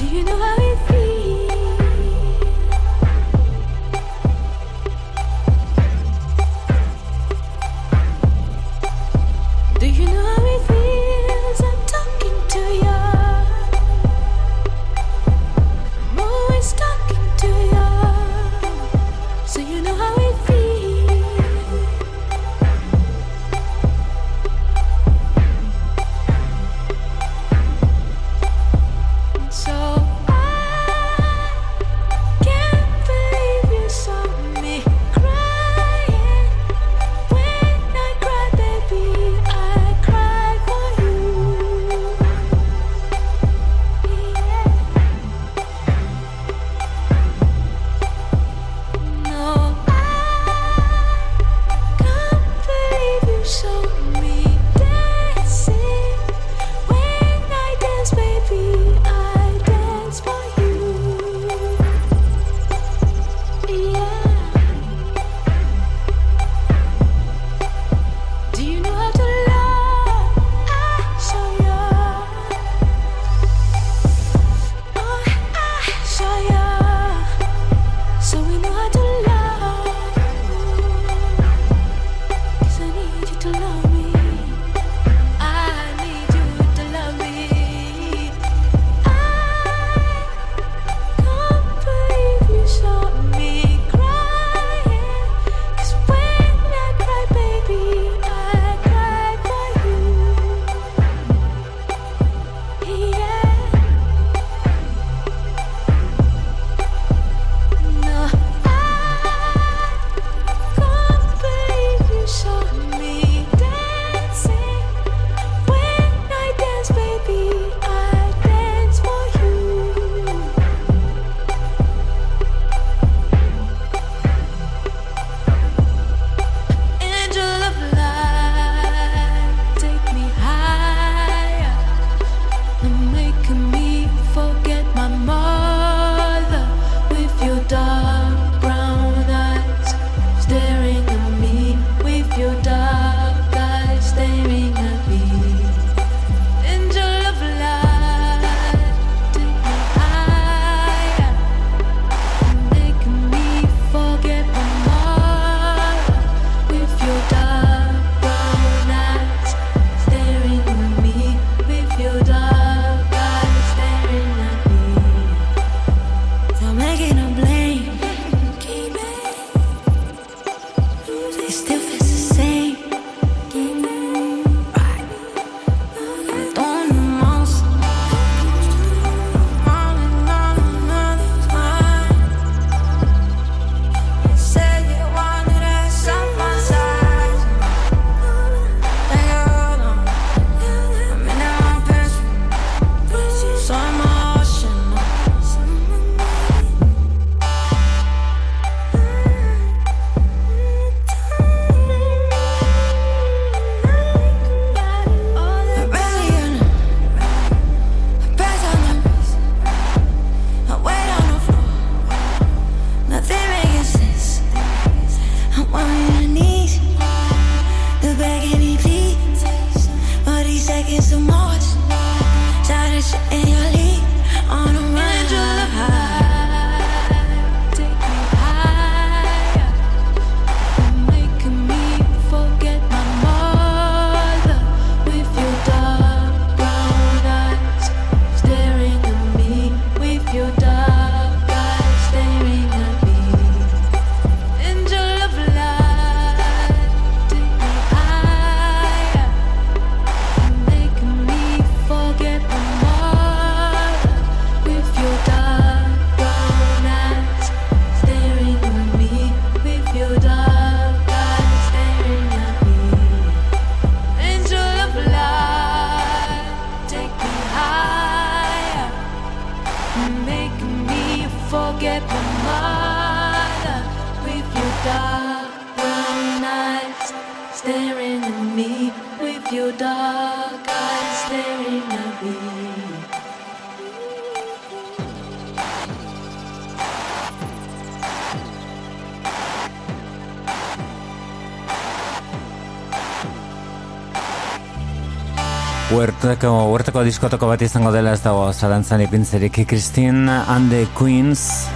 Huerteko, 296.28 296.49
huerteko 296.67 297.01
diskotoko 297.08 297.47
bat 297.47 297.62
izango 297.63 297.87
dela 297.95 298.12
ez 298.12 298.20
dago 298.20 298.49
zalantzan 298.51 298.99
ipintzerik. 298.99 299.62
Christine 299.63 300.28
and 300.51 300.67
the 300.70 300.82
Queens. 300.91 301.70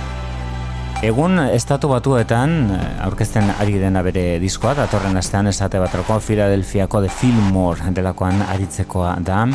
Egun 1.07 1.39
estatu 1.39 1.87
batuetan 1.87 2.57
eh, 2.75 2.79
aurkezten 3.05 3.47
ari 3.63 3.77
dena 3.79 4.01
bere 4.03 4.41
diskoa 4.43 4.73
datorren 4.75 5.15
astean 5.15 5.47
esate 5.47 5.79
batroko 5.79 6.19
Philadelphiako 6.19 6.99
de 7.05 7.13
Fillmore 7.21 7.93
delakoan 7.95 8.43
aritzekoa 8.43 9.13
da. 9.23 9.45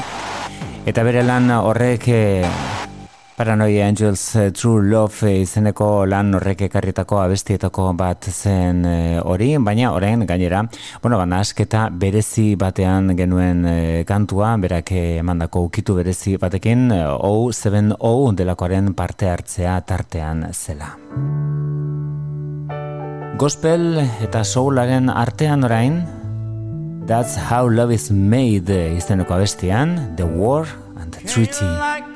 Eta 0.88 1.04
bere 1.04 1.26
lan 1.28 1.52
horrek 1.58 2.08
eh, 2.08 2.48
Paranoia 3.36 3.84
Angels 3.86 4.34
uh, 4.36 4.50
True 4.50 4.80
Love 4.88 5.26
uh, 5.28 5.42
izeneko 5.42 6.06
lan 6.08 6.32
horrek 6.38 6.62
ekarritako 6.70 7.18
abestietako 7.20 7.90
bat 7.92 8.24
zen 8.30 8.80
uh, 8.88 9.18
hori, 9.28 9.50
baina 9.60 9.90
orain 9.92 10.24
gainera, 10.24 10.62
bueno, 11.02 11.18
baina 11.20 11.42
asketa 11.44 11.90
berezi 11.92 12.54
batean 12.56 13.12
genuen 13.18 13.60
kantua, 14.08 14.54
berak 14.56 14.94
emandako 14.96 15.66
ukitu 15.68 15.98
berezi 16.00 16.38
batekin, 16.40 16.88
uh, 16.96 17.52
070 17.52 18.32
delakoaren 18.40 18.94
parte 18.96 19.28
hartzea 19.28 19.76
tartean 19.84 20.46
zela. 20.54 20.94
Gospel 23.36 24.00
eta 24.24 24.44
soularen 24.44 25.12
artean 25.12 25.68
orain, 25.68 26.06
That's 27.06 27.36
how 27.36 27.68
love 27.68 27.92
is 27.94 28.10
made 28.10 28.72
izeneko 28.96 29.36
abestian, 29.36 30.16
The 30.16 30.24
War 30.24 30.66
and 30.96 31.12
the 31.12 31.22
Treaty. 31.28 32.15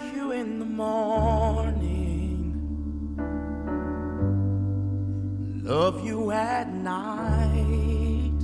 Love 5.70 6.04
you 6.04 6.32
at 6.32 6.68
night. 6.74 8.40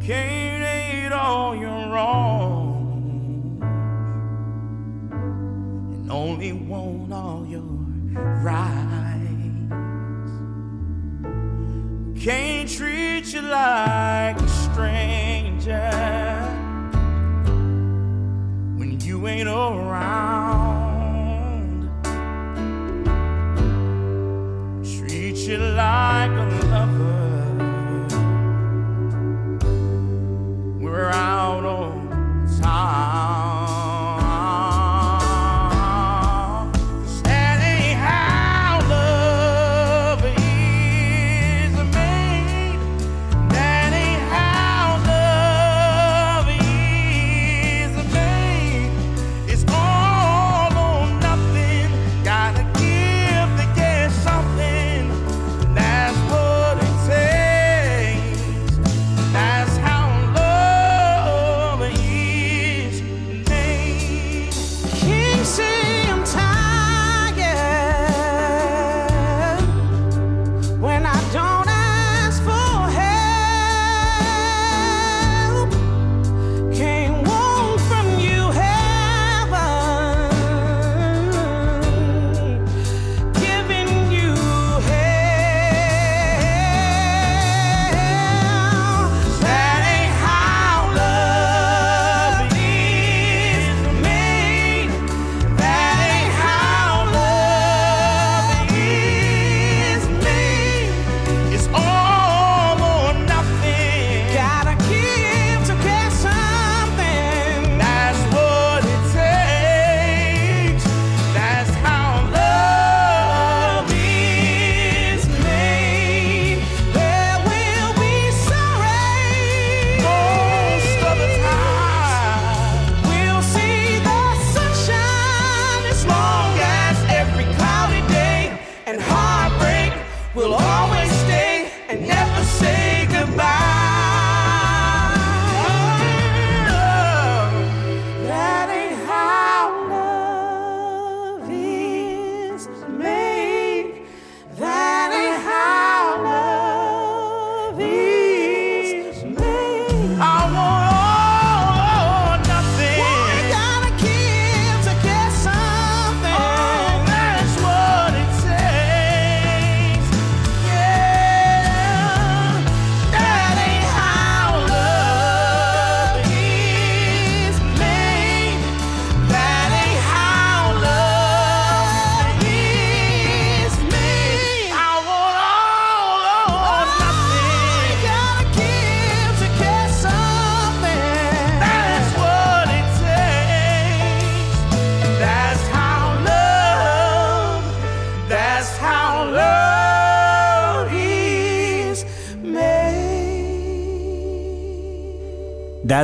Can't 0.00 0.64
hate 0.64 1.12
all 1.12 1.54
your 1.54 1.90
wrongs 1.92 3.60
and 5.92 6.10
only 6.10 6.54
want 6.54 7.12
all 7.12 7.44
your 7.46 7.60
rights. 8.40 8.72
Can't 12.24 12.66
treat 12.66 13.34
you 13.34 13.42
like 13.42 14.40
a 14.40 14.48
stranger 14.48 15.90
when 18.78 18.98
you 19.02 19.26
ain't 19.26 19.48
around. 19.50 20.55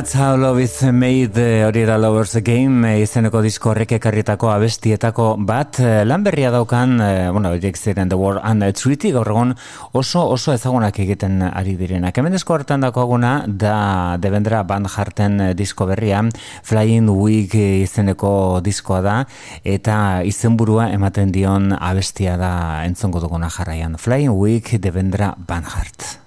That's 0.03 0.19
how 0.19 0.35
love 0.35 0.59
is 0.59 0.83
made 0.91 1.39
eh, 1.39 1.63
hori 1.63 1.85
da 1.87 1.95
lovers 1.97 2.33
game 2.43 2.89
eh, 2.89 3.03
izeneko 3.05 3.39
disko 3.39 3.69
horrek 3.71 3.93
ekarritako 3.95 4.49
abestietako 4.51 5.27
bat 5.39 5.77
eh, 5.79 6.01
lan 6.03 6.25
berria 6.25 6.49
daukan 6.51 6.97
bueno, 7.31 7.53
horiek 7.53 7.77
ziren 7.79 8.09
The 8.11 8.17
War 8.19 8.41
and 8.43 8.65
the 8.65 8.73
Treaty 8.75 9.13
gaur 9.15 9.29
egon 9.31 9.53
oso 9.95 10.25
oso 10.27 10.51
ezagunak 10.51 10.99
egiten 10.99 11.39
ari 11.45 11.77
direnak. 11.79 12.19
Hemen 12.19 12.35
desko 12.35 12.57
hartan 12.57 12.83
dako 12.83 13.05
aguna 13.05 13.45
da 13.47 14.17
debendra 14.19 14.65
band 14.67 14.91
jarten 14.91 15.39
disko 15.55 15.87
berria 15.87 16.19
Flying 16.67 17.07
Week 17.07 17.55
izeneko 17.55 18.59
diskoa 18.65 18.99
da 19.05 19.15
eta 19.63 20.19
izenburua 20.27 20.89
ematen 20.91 21.31
dion 21.31 21.71
abestia 21.79 22.35
da 22.35 22.83
entzongo 22.83 23.23
duguna 23.23 23.47
jarraian. 23.47 23.95
Flying 23.95 24.35
Week 24.35 24.75
debendra 24.83 25.31
band 25.47 25.71
jart 25.71 26.22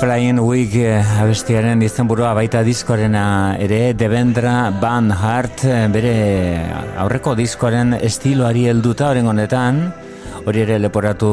Flying 0.00 0.38
Wig 0.40 0.72
eh, 0.80 0.96
abestiaren 1.20 1.82
izenburua 1.84 2.30
baita 2.32 2.62
diskorena 2.64 3.56
ere 3.60 3.92
Devendra 3.92 4.70
Van 4.80 5.10
Hart 5.12 5.66
eh, 5.68 5.88
bere 5.92 6.14
aurreko 7.02 7.34
diskoren 7.36 7.92
estiloari 7.98 8.62
helduta 8.70 9.10
oren 9.12 9.28
honetan 9.28 9.82
hori 10.46 10.62
ere 10.62 10.78
leporatu 10.80 11.28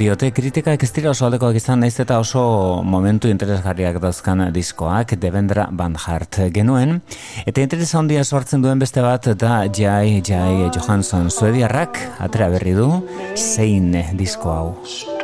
diote 0.00 0.30
kritika 0.32 0.72
ez 0.72 0.88
dira 0.96 1.10
oso 1.12 1.26
aldekoak 1.26 1.58
izan 1.60 1.84
naiz 1.84 1.92
eta 2.00 2.16
oso 2.22 2.46
momentu 2.82 3.28
interesgarriak 3.28 4.00
dauzkan 4.00 4.46
diskoak 4.54 5.12
Devendra 5.20 5.68
Van 5.72 5.98
Hart 6.06 6.40
genuen. 6.54 7.02
Eta 7.44 7.60
interesa 7.60 7.98
handia 8.00 8.24
sortzen 8.24 8.64
duen 8.64 8.80
beste 8.80 9.04
bat 9.04 9.28
da 9.36 9.66
Jai 9.68 10.22
Jai 10.24 10.70
Johansson 10.72 11.28
suediarrak 11.28 12.00
atera 12.16 12.48
berri 12.56 12.72
du 12.80 12.88
zein 13.36 13.92
disko 14.16 14.56
hau 14.56 15.15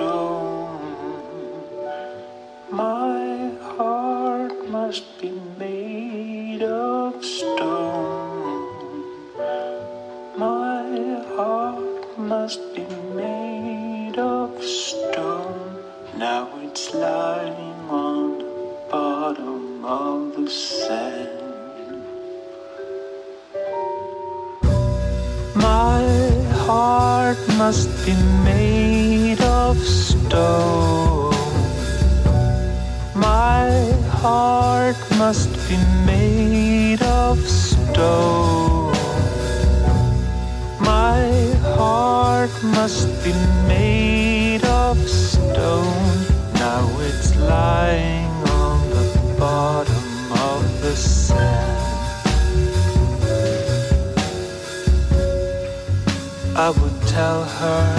I 56.54 56.68
would 56.68 57.02
tell 57.08 57.44
her 57.44 57.96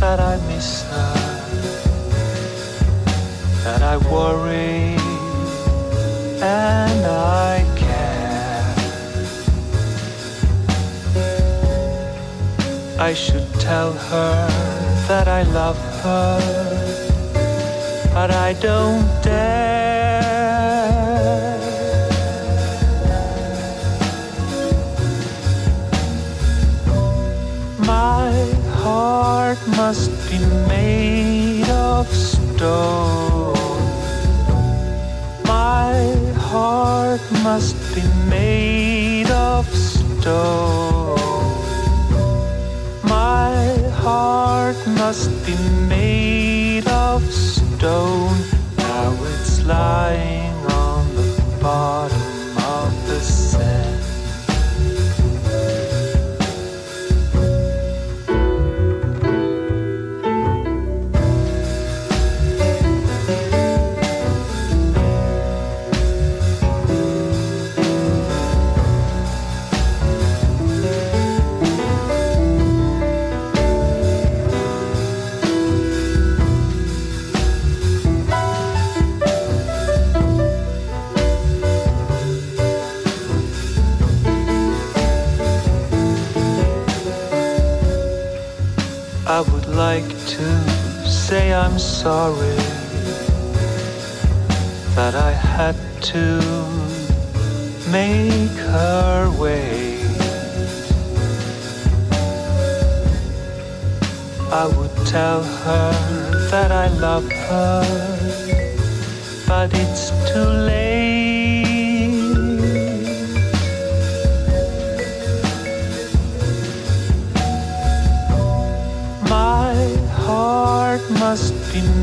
that 0.00 0.20
I 0.20 0.36
miss 0.48 0.82
her, 0.82 1.14
that 3.64 3.82
I 3.82 3.96
worry 3.96 4.96
and 6.42 7.06
I 7.06 7.64
care. 7.76 8.74
I 12.98 13.14
should 13.14 13.48
tell 13.54 13.94
her 13.94 14.48
that 15.08 15.26
I 15.26 15.42
love 15.44 15.78
her, 16.02 16.40
but 18.12 18.30
I 18.30 18.52
don't 18.60 19.06
dare. 19.22 19.79
Must 29.90 30.30
be 30.30 30.38
made 30.68 31.68
of 31.68 32.06
stone. 32.06 33.56
My 35.44 35.96
heart 36.38 37.20
must 37.42 37.74
be 37.92 38.02
made 38.28 39.28
of 39.32 39.66
stone. 39.66 41.18
My 43.02 43.66
heart 44.04 44.76
must 44.86 45.28
be 45.44 45.56
made 45.88 46.86
of 46.86 47.20
stone. 47.32 48.38
Now 48.76 49.12
it's 49.32 49.64
lying 49.64 50.54
on 50.86 51.02
the 51.16 51.58
bottom 51.60 52.19
I'm 91.70 91.78
sorry 91.78 92.56
that 94.96 95.14
I 95.14 95.30
had 95.30 95.76
to 96.12 96.40
make 97.92 98.58
her 98.74 99.30
wait. 99.38 100.02
I 104.50 104.66
would 104.66 104.96
tell 105.06 105.44
her 105.44 105.92
that 106.50 106.72
I 106.72 106.88
love 106.88 107.30
her, 107.30 107.84
but 109.46 109.70
it's 109.72 110.09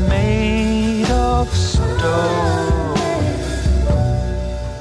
made 0.08 1.10
of 1.10 1.48
stone. 1.54 2.94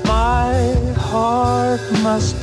My 0.06 0.76
heart 0.98 1.82
must 2.03 2.37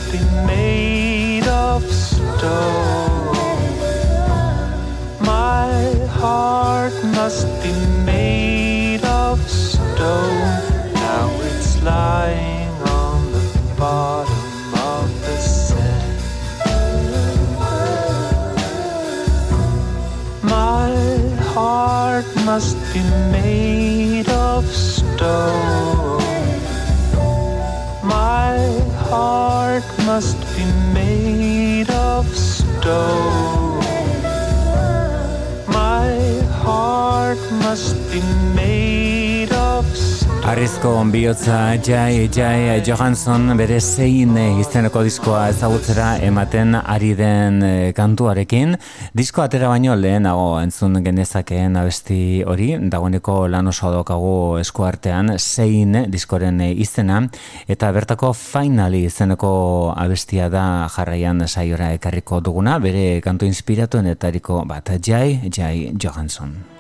Arrizko 40.85 41.01
onbiotza 41.01 41.59
Jai 41.81 42.29
Jai 42.29 42.83
Johansson 42.85 43.55
bere 43.57 43.79
zein 43.81 44.35
izeneko 44.61 45.01
diskoa 45.07 45.47
ezagutzera 45.49 46.19
ematen 46.21 46.77
ari 46.77 47.15
den 47.17 47.63
eh, 47.65 47.93
kantuarekin. 47.97 48.77
Disko 49.17 49.41
atera 49.41 49.71
baino 49.73 49.95
lehenago 49.97 50.59
entzun 50.61 51.01
genezakeen 51.07 51.79
abesti 51.81 52.43
hori, 52.45 52.75
dagoeneko 52.93 53.39
lan 53.49 53.73
oso 53.73 53.95
dokagu 53.95 54.59
eskuartean 54.61 55.39
zein 55.39 56.03
diskoren 56.13 56.61
izena, 56.69 57.23
eta 57.67 57.91
bertako 57.97 58.35
finali 58.37 59.07
izeneko 59.09 59.55
abestia 59.97 60.51
da 60.53 60.85
jarraian 60.99 61.49
saiora 61.49 61.95
ekarriko 61.97 62.45
duguna, 62.45 62.77
bere 62.77 63.23
kantu 63.25 63.49
inspiratuen 63.49 64.13
eta 64.13 64.29
bat 64.69 64.99
Jai 65.01 65.49
Jai 65.49 65.95
Johansson. 65.97 66.74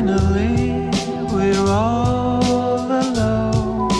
finally 0.00 0.88
we're 1.32 1.66
all 1.68 2.86
alone. 3.04 3.92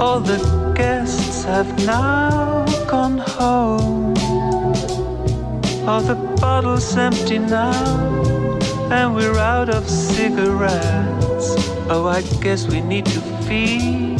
All 0.00 0.20
the 0.20 0.72
guests 0.74 1.44
have 1.44 1.68
now 1.84 2.64
gone 2.88 3.18
home. 3.18 4.14
All 5.86 6.00
the 6.00 6.14
bottles 6.40 6.96
empty 6.96 7.38
now, 7.38 7.74
and 8.90 9.14
we're 9.14 9.38
out 9.38 9.68
of 9.68 9.88
cigarettes. 9.88 11.48
Oh, 11.90 12.06
I 12.06 12.22
guess 12.40 12.66
we 12.66 12.80
need 12.80 13.06
to 13.06 13.20
feed. 13.46 14.11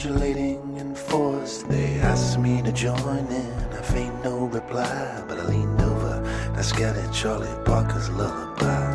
Modulating 0.00 0.78
and. 0.78 1.62
They 1.64 2.00
asked 2.00 2.38
me 2.38 2.62
to 2.62 2.72
join 2.72 3.26
in. 3.26 3.52
I 3.72 3.82
feigned 3.82 4.24
no 4.24 4.46
reply, 4.46 5.22
but 5.28 5.38
I 5.38 5.44
leaned 5.44 5.80
over 5.82 6.22
and 6.24 6.56
I 6.56 6.62
scattered 6.62 7.12
Charlie 7.12 7.48
Parker's 7.66 8.08
lullaby. 8.08 8.89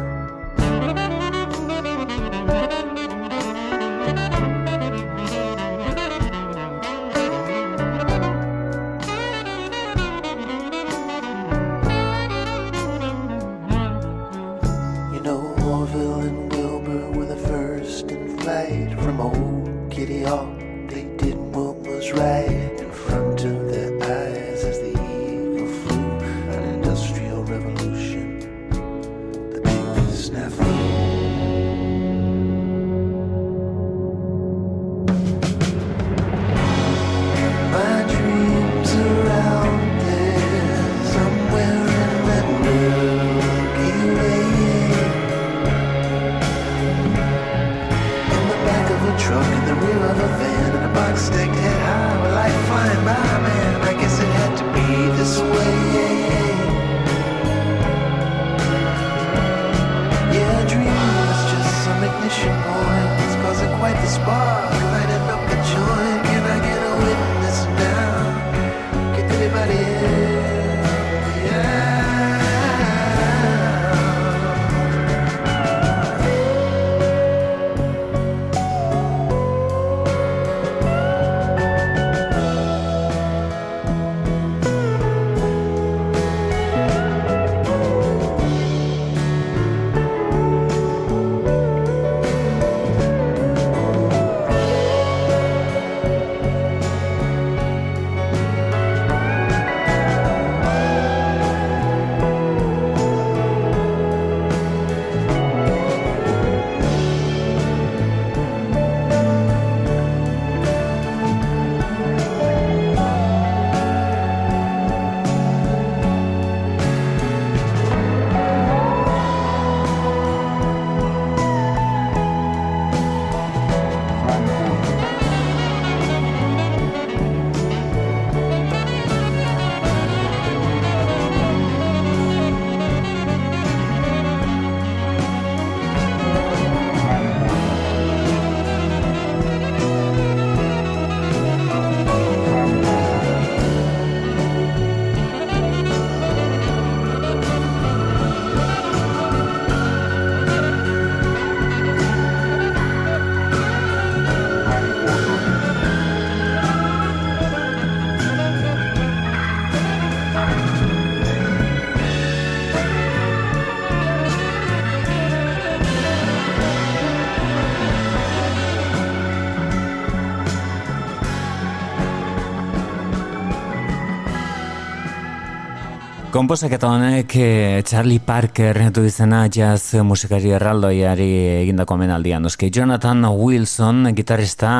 Komposaketa 176.36 176.90
honek 176.92 177.32
eh, 177.40 177.82
Charlie 177.88 178.20
Parker 178.20 178.76
du 178.92 179.06
izena 179.08 179.46
jazz 179.48 180.02
musikari 180.04 180.50
erraldoiari 180.52 181.28
egindako 181.62 181.96
menaldian. 181.96 182.44
Noski, 182.44 182.68
Jonathan 182.76 183.24
Wilson, 183.40 184.10
gitarrista 184.18 184.72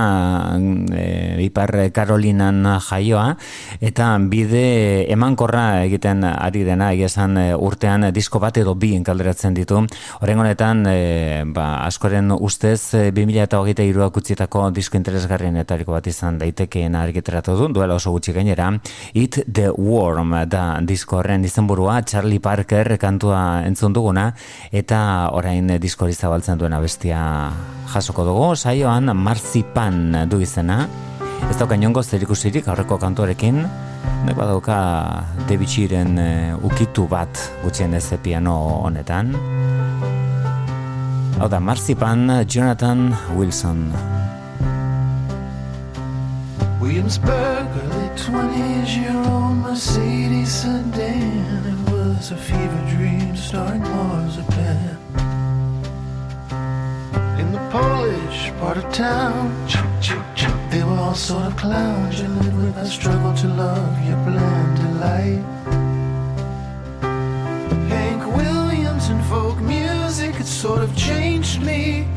e, 0.92 1.06
Ipar 1.46 1.72
Karolinan 1.96 2.60
jaioa, 2.90 3.38
eta 3.80 4.10
bide 4.20 5.06
emankorra 5.16 5.86
egiten 5.86 6.26
ari 6.28 6.66
dena, 6.68 6.90
esan 6.92 7.40
urtean 7.56 8.10
disko 8.12 8.44
bat 8.44 8.60
edo 8.60 8.76
bi 8.76 8.92
kalderatzen 9.00 9.56
ditu. 9.56 9.80
Horren 10.20 10.44
honetan, 10.44 10.84
e, 10.92 11.46
ba, 11.56 11.86
askoren 11.86 12.36
ustez, 12.36 12.82
2000 13.16 13.46
eta 13.46 13.64
hogeita 13.64 13.88
iruak 13.88 14.20
utzietako 14.20 14.66
disko 14.76 15.00
interesgarrien 15.00 15.56
etariko 15.64 15.96
bat 15.96 16.12
izan 16.12 16.36
daitekeen 16.44 17.00
argiteratu 17.00 17.56
du, 17.56 17.72
duela 17.80 17.96
oso 17.96 18.12
gutxi 18.12 18.36
gainera, 18.36 18.74
It 19.14 19.40
the 19.48 19.72
Worm 19.72 20.36
da 20.52 20.82
disko 20.84 21.22
horren 21.24 21.45
izenburua 21.46 22.02
Charlie 22.04 22.42
Parker 22.44 22.98
kantua 23.02 23.62
entzun 23.66 23.94
duguna 23.94 24.32
eta 24.74 25.30
orain 25.38 25.70
diskori 25.82 26.14
zabaltzen 26.14 26.60
duena 26.60 26.80
bestia 26.84 27.22
jasoko 27.94 28.26
dugu. 28.28 28.56
Saioan 28.56 29.14
Marzipan 29.16 30.28
du 30.30 30.42
izena. 30.42 30.86
Ez 31.50 31.58
dauka 31.60 31.78
inongo 31.78 32.04
zerikusirik 32.04 32.68
aurreko 32.68 32.98
kantuarekin. 33.02 33.64
Nek 34.26 34.38
badauka 34.38 34.78
debitxiren 35.50 36.18
uh, 36.18 36.66
ukitu 36.66 37.06
bat 37.10 37.42
gutxien 37.64 37.94
ez 37.94 38.08
piano 38.22 38.58
honetan. 38.84 39.36
Hau 41.40 41.50
da 41.52 41.60
Marzipan 41.60 42.30
Jonathan 42.48 43.12
Wilson 43.38 43.92
Williamsburg, 46.86 47.66
early 47.82 48.10
20s, 48.16 49.04
your 49.04 49.18
old 49.34 49.58
Mercedes 49.58 50.52
sedan. 50.52 51.66
It 51.66 51.92
was 51.92 52.30
a 52.30 52.38
fever 52.38 52.82
dream 52.96 53.36
starring 53.36 53.82
marzipan. 53.82 54.78
In 57.40 57.52
the 57.52 57.64
Polish 57.72 58.52
part 58.60 58.78
of 58.78 58.86
town, 58.94 59.50
they 60.70 60.84
were 60.84 61.00
all 61.00 61.16
sort 61.16 61.46
of 61.48 61.58
clowns. 61.58 62.22
You 62.22 62.28
lived 62.28 62.56
with 62.56 62.78
a 62.78 62.86
struggle 62.86 63.34
to 63.34 63.48
love 63.48 64.06
your 64.06 64.18
bland 64.18 64.78
delight. 64.78 65.44
Hank 67.90 68.24
Williams 68.38 69.10
and 69.10 69.26
folk 69.26 69.60
music 69.60 70.36
had 70.36 70.46
sort 70.46 70.84
of 70.84 70.96
changed 70.96 71.64
me. 71.64 72.08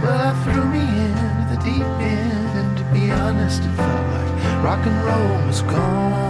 Well, 0.00 0.20
I 0.28 0.32
threw 0.44 0.64
me 0.64 0.78
in 0.78 1.14
the 1.50 1.58
deep 1.64 2.03
honest, 3.10 3.62
it 3.62 3.72
felt 3.76 4.06
like 4.14 4.64
rock 4.64 4.86
and 4.86 5.04
roll 5.04 5.46
was 5.46 5.62
gone. 5.62 6.24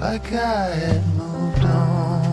Like 0.00 0.32
I 0.32 0.74
had 0.74 1.06
moved 1.14 1.64
on. 1.64 2.26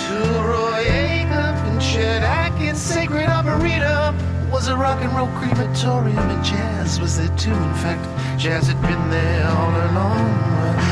To 0.00 0.16
Roy 0.50 0.84
Acuff 0.84 1.58
and 1.68 1.80
Chet 1.80 2.22
Atkins, 2.22 2.80
Sacred 2.80 3.28
Arboretum 3.28 4.16
was 4.50 4.68
a 4.68 4.76
rock 4.76 5.00
and 5.02 5.12
roll 5.14 5.28
crematorium, 5.38 6.18
and 6.18 6.44
jazz 6.44 7.00
was 7.00 7.16
there 7.16 7.34
too. 7.36 7.50
In 7.52 7.74
fact, 7.74 8.04
jazz 8.38 8.66
had 8.68 8.80
been 8.82 9.10
there 9.10 9.46
all 9.48 9.70
along. 9.90 10.28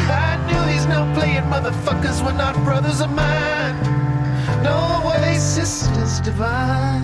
I 0.08 0.36
knew 0.46 0.72
these 0.72 0.86
no 0.86 1.10
playing 1.14 1.44
motherfuckers 1.44 2.24
were 2.24 2.32
not 2.32 2.54
brothers 2.64 3.00
of 3.00 3.10
mine. 3.10 4.09
No 4.62 5.02
way, 5.06 5.36
sisters 5.38 6.20
divine. 6.20 7.02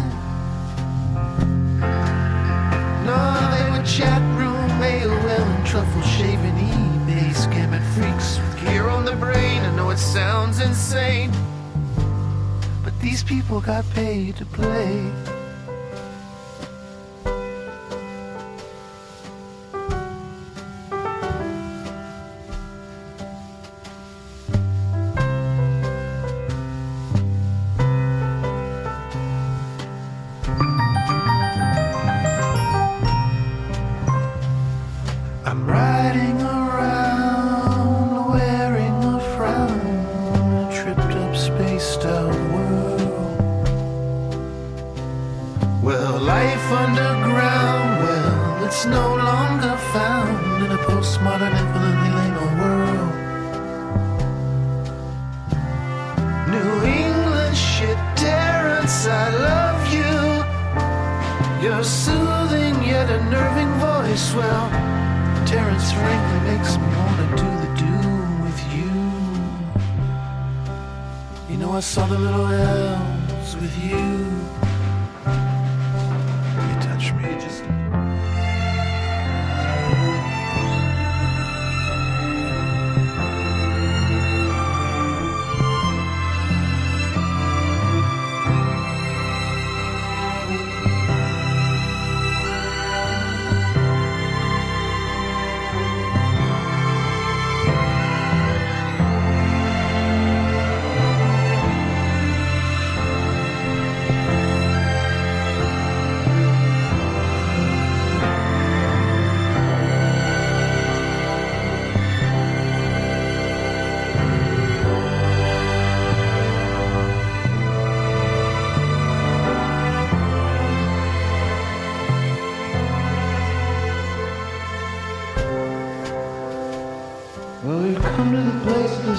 No, 3.04 3.20
they 3.52 3.70
were 3.70 3.84
chat 3.84 4.20
room, 4.38 4.70
AOL, 4.80 5.56
and 5.56 5.66
truffle 5.66 6.02
shaving 6.02 6.54
eBay 6.54 7.30
scamming 7.34 7.84
freaks 7.94 8.38
with 8.38 8.60
gear 8.60 8.88
on 8.88 9.04
the 9.04 9.16
brain. 9.16 9.62
I 9.62 9.74
know 9.76 9.90
it 9.90 9.98
sounds 9.98 10.60
insane, 10.60 11.30
but 12.82 12.98
these 13.00 13.22
people 13.22 13.60
got 13.60 13.84
paid 13.90 14.36
to 14.36 14.44
play. 14.46 15.35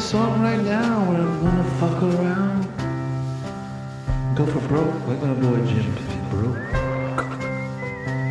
Song 0.08 0.42
right 0.42 0.62
now 0.62 1.04
where 1.10 1.20
I'm 1.20 1.42
gonna 1.44 1.64
fuck 1.82 2.02
around. 2.02 2.64
Go 4.38 4.46
for 4.46 4.62
broke, 4.70 5.06
like 5.06 5.22
my 5.22 5.34
boy 5.34 5.58
Jim 5.66 5.84
Piffy 5.98 6.22
broke. 6.30 6.64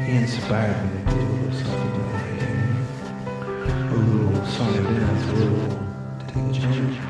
He 0.06 0.12
inspired 0.12 0.82
me 0.86 0.90
to 1.04 1.10
do 1.10 1.20
a 1.20 1.28
little 1.32 1.52
something 1.52 1.92
like. 2.14 2.40
A 3.92 3.94
little 3.94 4.40
and 4.74 4.86
dance, 4.86 5.24
a 5.28 5.32
little 5.34 5.68
take 6.28 6.46
a 6.48 6.58
chance. 6.58 7.05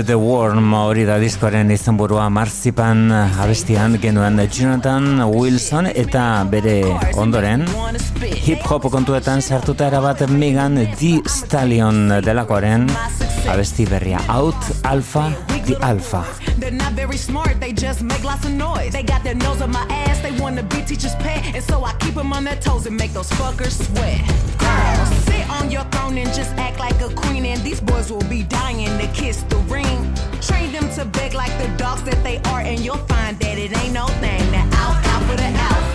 The 0.00 0.14
Worm 0.16 0.72
hori 0.72 1.02
da 1.04 1.18
diskoaren 1.20 1.70
izenburua 1.70 2.28
Marzipan 2.32 3.10
abestian 3.12 3.98
genuen 4.00 4.40
Jonathan 4.48 5.20
Wilson 5.28 5.86
eta 5.92 6.44
bere 6.48 6.78
ondoren 7.20 7.66
hip 8.22 8.64
hop 8.70 8.88
kontuetan 8.90 9.42
sartuta 9.42 9.90
erabat 9.90 10.24
Megan 10.30 10.80
The 10.96 11.20
Stallion 11.28 12.08
delakoaren 12.24 12.88
abesti 13.52 13.84
berria 13.90 14.24
Out 14.28 14.72
Alpha 14.82 15.28
The 15.66 15.76
Alpha 15.82 16.24
They're 16.58 16.70
not 16.70 16.92
very 16.92 17.16
smart, 17.16 17.60
they 17.60 17.72
just 17.72 18.02
make 18.02 18.22
lots 18.24 18.44
of 18.44 18.52
noise. 18.52 18.92
They 18.92 19.02
got 19.02 19.24
their 19.24 19.34
nose 19.34 19.60
on 19.60 19.72
my 19.72 19.84
ass, 19.90 20.20
they 20.20 20.30
wanna 20.40 20.62
be 20.62 20.82
teacher's 20.82 21.16
pet. 21.16 21.54
And 21.54 21.64
so 21.64 21.84
I 21.84 21.92
keep 21.94 22.14
them 22.14 22.32
on 22.32 22.44
their 22.44 22.56
toes 22.56 22.86
and 22.86 22.96
make 22.96 23.12
those 23.12 23.28
fuckers 23.30 23.82
sweat. 23.82 24.41
And 26.18 26.32
just 26.34 26.54
act 26.56 26.78
like 26.78 27.00
a 27.00 27.08
queen. 27.14 27.46
And 27.46 27.60
these 27.62 27.80
boys 27.80 28.10
will 28.10 28.28
be 28.28 28.42
dying 28.44 28.98
to 28.98 29.06
kiss 29.08 29.42
the 29.42 29.56
ring. 29.68 30.14
Train 30.40 30.72
them 30.72 30.88
to 30.96 31.04
beg 31.04 31.34
like 31.34 31.56
the 31.58 31.68
dogs 31.76 32.02
that 32.04 32.22
they 32.22 32.38
are, 32.50 32.60
and 32.60 32.80
you'll 32.80 33.06
find 33.06 33.38
that 33.38 33.58
it 33.58 33.76
ain't 33.78 33.94
no 33.94 34.06
thing. 34.20 34.50
Now 34.50 34.68
out, 34.74 35.06
out 35.06 35.22
for 35.30 35.36
the 35.36 35.44
alpha. 35.44 35.91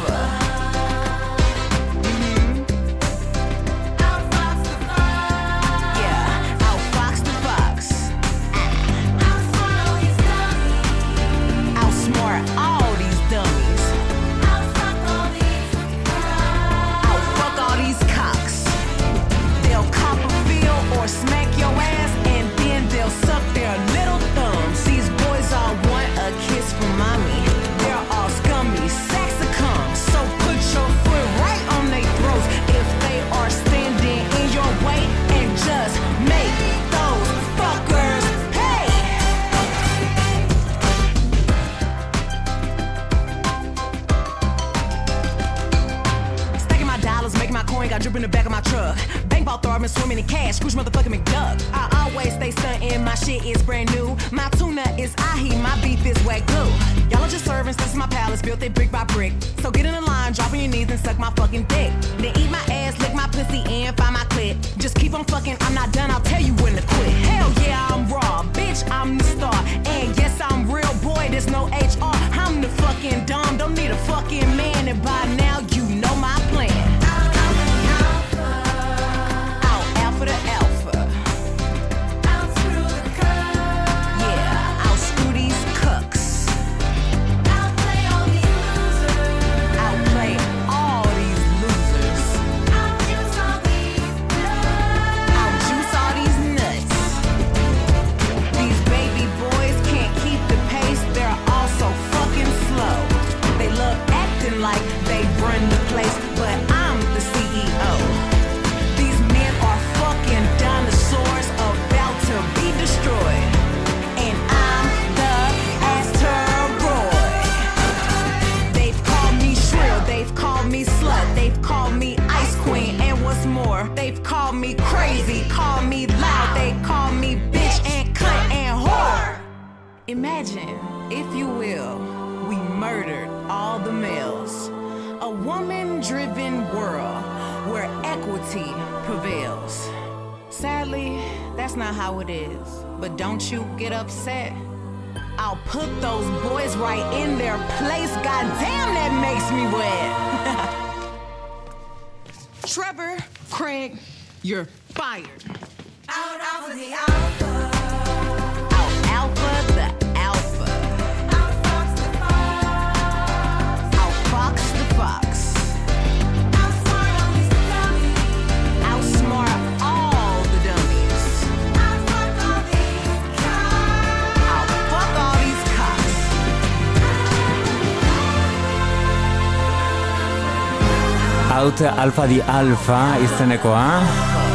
Out 181.77 181.93
Alpha 181.93 182.25
di 182.25 182.41
Alpha 182.41 183.19
izenekoa 183.21 184.47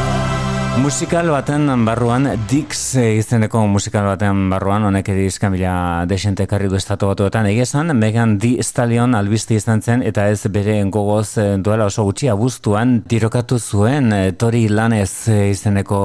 Musikal 0.81 1.29
baten 1.29 1.69
barruan, 1.85 2.25
Dix 2.49 2.97
izeneko 2.97 3.61
musikal 3.69 4.07
baten 4.09 4.47
barruan, 4.49 4.87
honek 4.89 5.11
ere 5.13 5.27
iskamila 5.29 6.07
desente 6.09 6.47
karri 6.49 6.71
du 6.73 6.79
estatu 6.79 7.11
batuetan. 7.11 7.45
Egia 7.51 7.67
esan, 7.67 7.93
Megan 7.99 8.39
Di 8.41 8.55
Stallion 8.65 9.13
albiste 9.15 9.55
izan 9.55 9.83
zen, 9.85 10.01
eta 10.03 10.25
ez 10.33 10.41
bere 10.49 10.79
gogoz 10.89 11.37
eh, 11.37 11.59
duela 11.61 11.91
oso 11.93 12.07
gutxi 12.09 12.31
abuztuan 12.33 13.03
tirokatu 13.05 13.61
zuen 13.61 14.15
eh, 14.17 14.33
Tori 14.33 14.65
Lanez 14.73 15.29
eh, 15.29 15.51
izeneko 15.53 16.01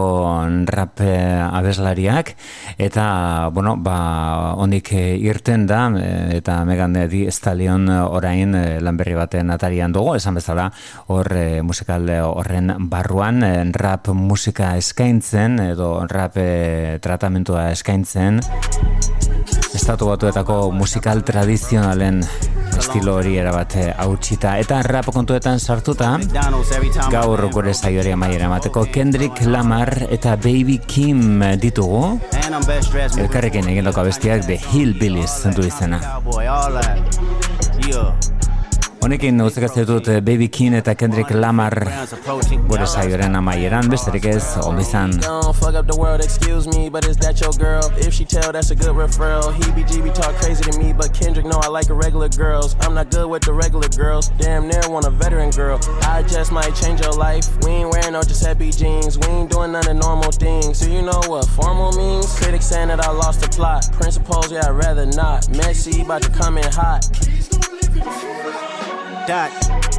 rap 0.68 1.00
abeslariak, 1.00 2.36
eta, 2.78 3.50
bueno, 3.54 3.76
ba, 3.78 4.54
honik 4.54 4.92
eh, 4.94 5.18
irten 5.18 5.66
da, 5.68 5.88
eh, 5.98 6.38
eta 6.38 6.64
Megan 6.66 6.94
Di 7.10 7.26
Stallion 7.32 7.90
orain 7.90 8.54
eh, 8.56 8.80
lan 8.82 8.98
berri 8.98 9.16
baten 9.18 9.50
atarian 9.50 9.92
dugu, 9.92 10.16
esan 10.16 10.38
bezala, 10.38 10.70
hor 11.08 11.28
musikal 11.66 12.06
horren 12.24 12.74
barruan, 12.90 13.42
rap 13.74 14.10
musika 14.14 14.76
eskaintzen, 14.78 15.60
edo 15.74 16.06
rap 16.08 16.38
tratamentua 17.02 17.72
eskaintzen, 17.74 18.40
estatu 19.74 20.14
batuetako 20.14 20.72
musikal 20.72 21.24
tradizionalen 21.26 22.22
estilo 22.88 23.18
hori 23.20 23.36
erabate 23.40 23.90
hautsita. 24.00 24.56
Eta 24.62 24.80
rap 24.86 25.10
kontuetan 25.12 25.60
sartuta, 25.60 26.14
gaur 27.12 27.44
gure 27.52 27.74
saioari 27.76 28.14
amaiera 28.16 28.48
emateko 28.48 28.86
Kendrick 28.94 29.44
Lamar 29.46 29.92
eta 30.08 30.38
Baby 30.40 30.80
Kim 30.88 31.44
ditugu, 31.60 32.16
elkarrekin 33.20 33.68
egindako 33.76 34.06
abestiak 34.06 34.48
The 34.48 34.60
Hillbillies 34.72 35.36
zentu 35.44 35.68
izena. 35.68 36.02
Honekin 39.02 39.42
uzekaz 39.42 39.76
dut 39.88 40.08
eh, 40.08 40.22
Baby 40.22 40.48
Keem 40.50 40.74
eta 40.74 40.96
Kendrick 40.96 41.32
Lamar 41.32 41.76
gure 42.68 42.88
saioaren 42.88 43.36
amaieran, 43.36 43.90
besterik 43.90 44.26
ez, 44.26 44.44
ondo 44.64 44.82
izan. 44.82 45.14
I'm 52.82 52.94
not 52.94 53.10
good 53.12 53.30
with 53.30 53.44
the 53.44 53.54
regular 53.54 53.90
girls. 53.90 54.30
Damn 54.40 54.68
near 54.68 54.82
want 54.90 55.06
a 55.06 55.10
veteran 55.10 55.52
girl. 55.52 55.80
I 56.04 56.24
just 56.24 56.52
might 56.52 56.74
change 56.76 57.02
your 57.02 57.14
life. 57.14 57.48
We 57.64 57.72
ain't 57.72 57.92
wearing 57.92 58.14
no 58.14 58.22
Giuseppe 58.22 58.72
jeans. 58.72 59.18
We 59.18 59.28
ain't 59.28 59.52
doing 59.52 59.72
none 59.72 59.88
of 59.88 59.96
normal 59.98 60.32
things. 60.32 60.80
So 60.80 60.88
you 60.88 61.02
know 61.02 61.22
what 61.28 61.46
formal 61.50 61.92
means? 61.94 62.34
Critics 62.40 62.66
saying 62.66 62.88
that 62.90 63.00
I 63.06 63.12
lost 63.12 63.42
the 63.42 63.50
plot. 63.50 63.88
Principles, 63.94 64.52
yeah, 64.52 64.68
I'd 64.68 64.72
rather 64.72 65.06
not. 65.06 65.50
Messy, 65.50 66.02
about 66.02 66.24
to 66.24 66.30
come 66.30 66.58
in 66.58 66.72
hot. 66.72 67.08
Dot, 69.28 69.52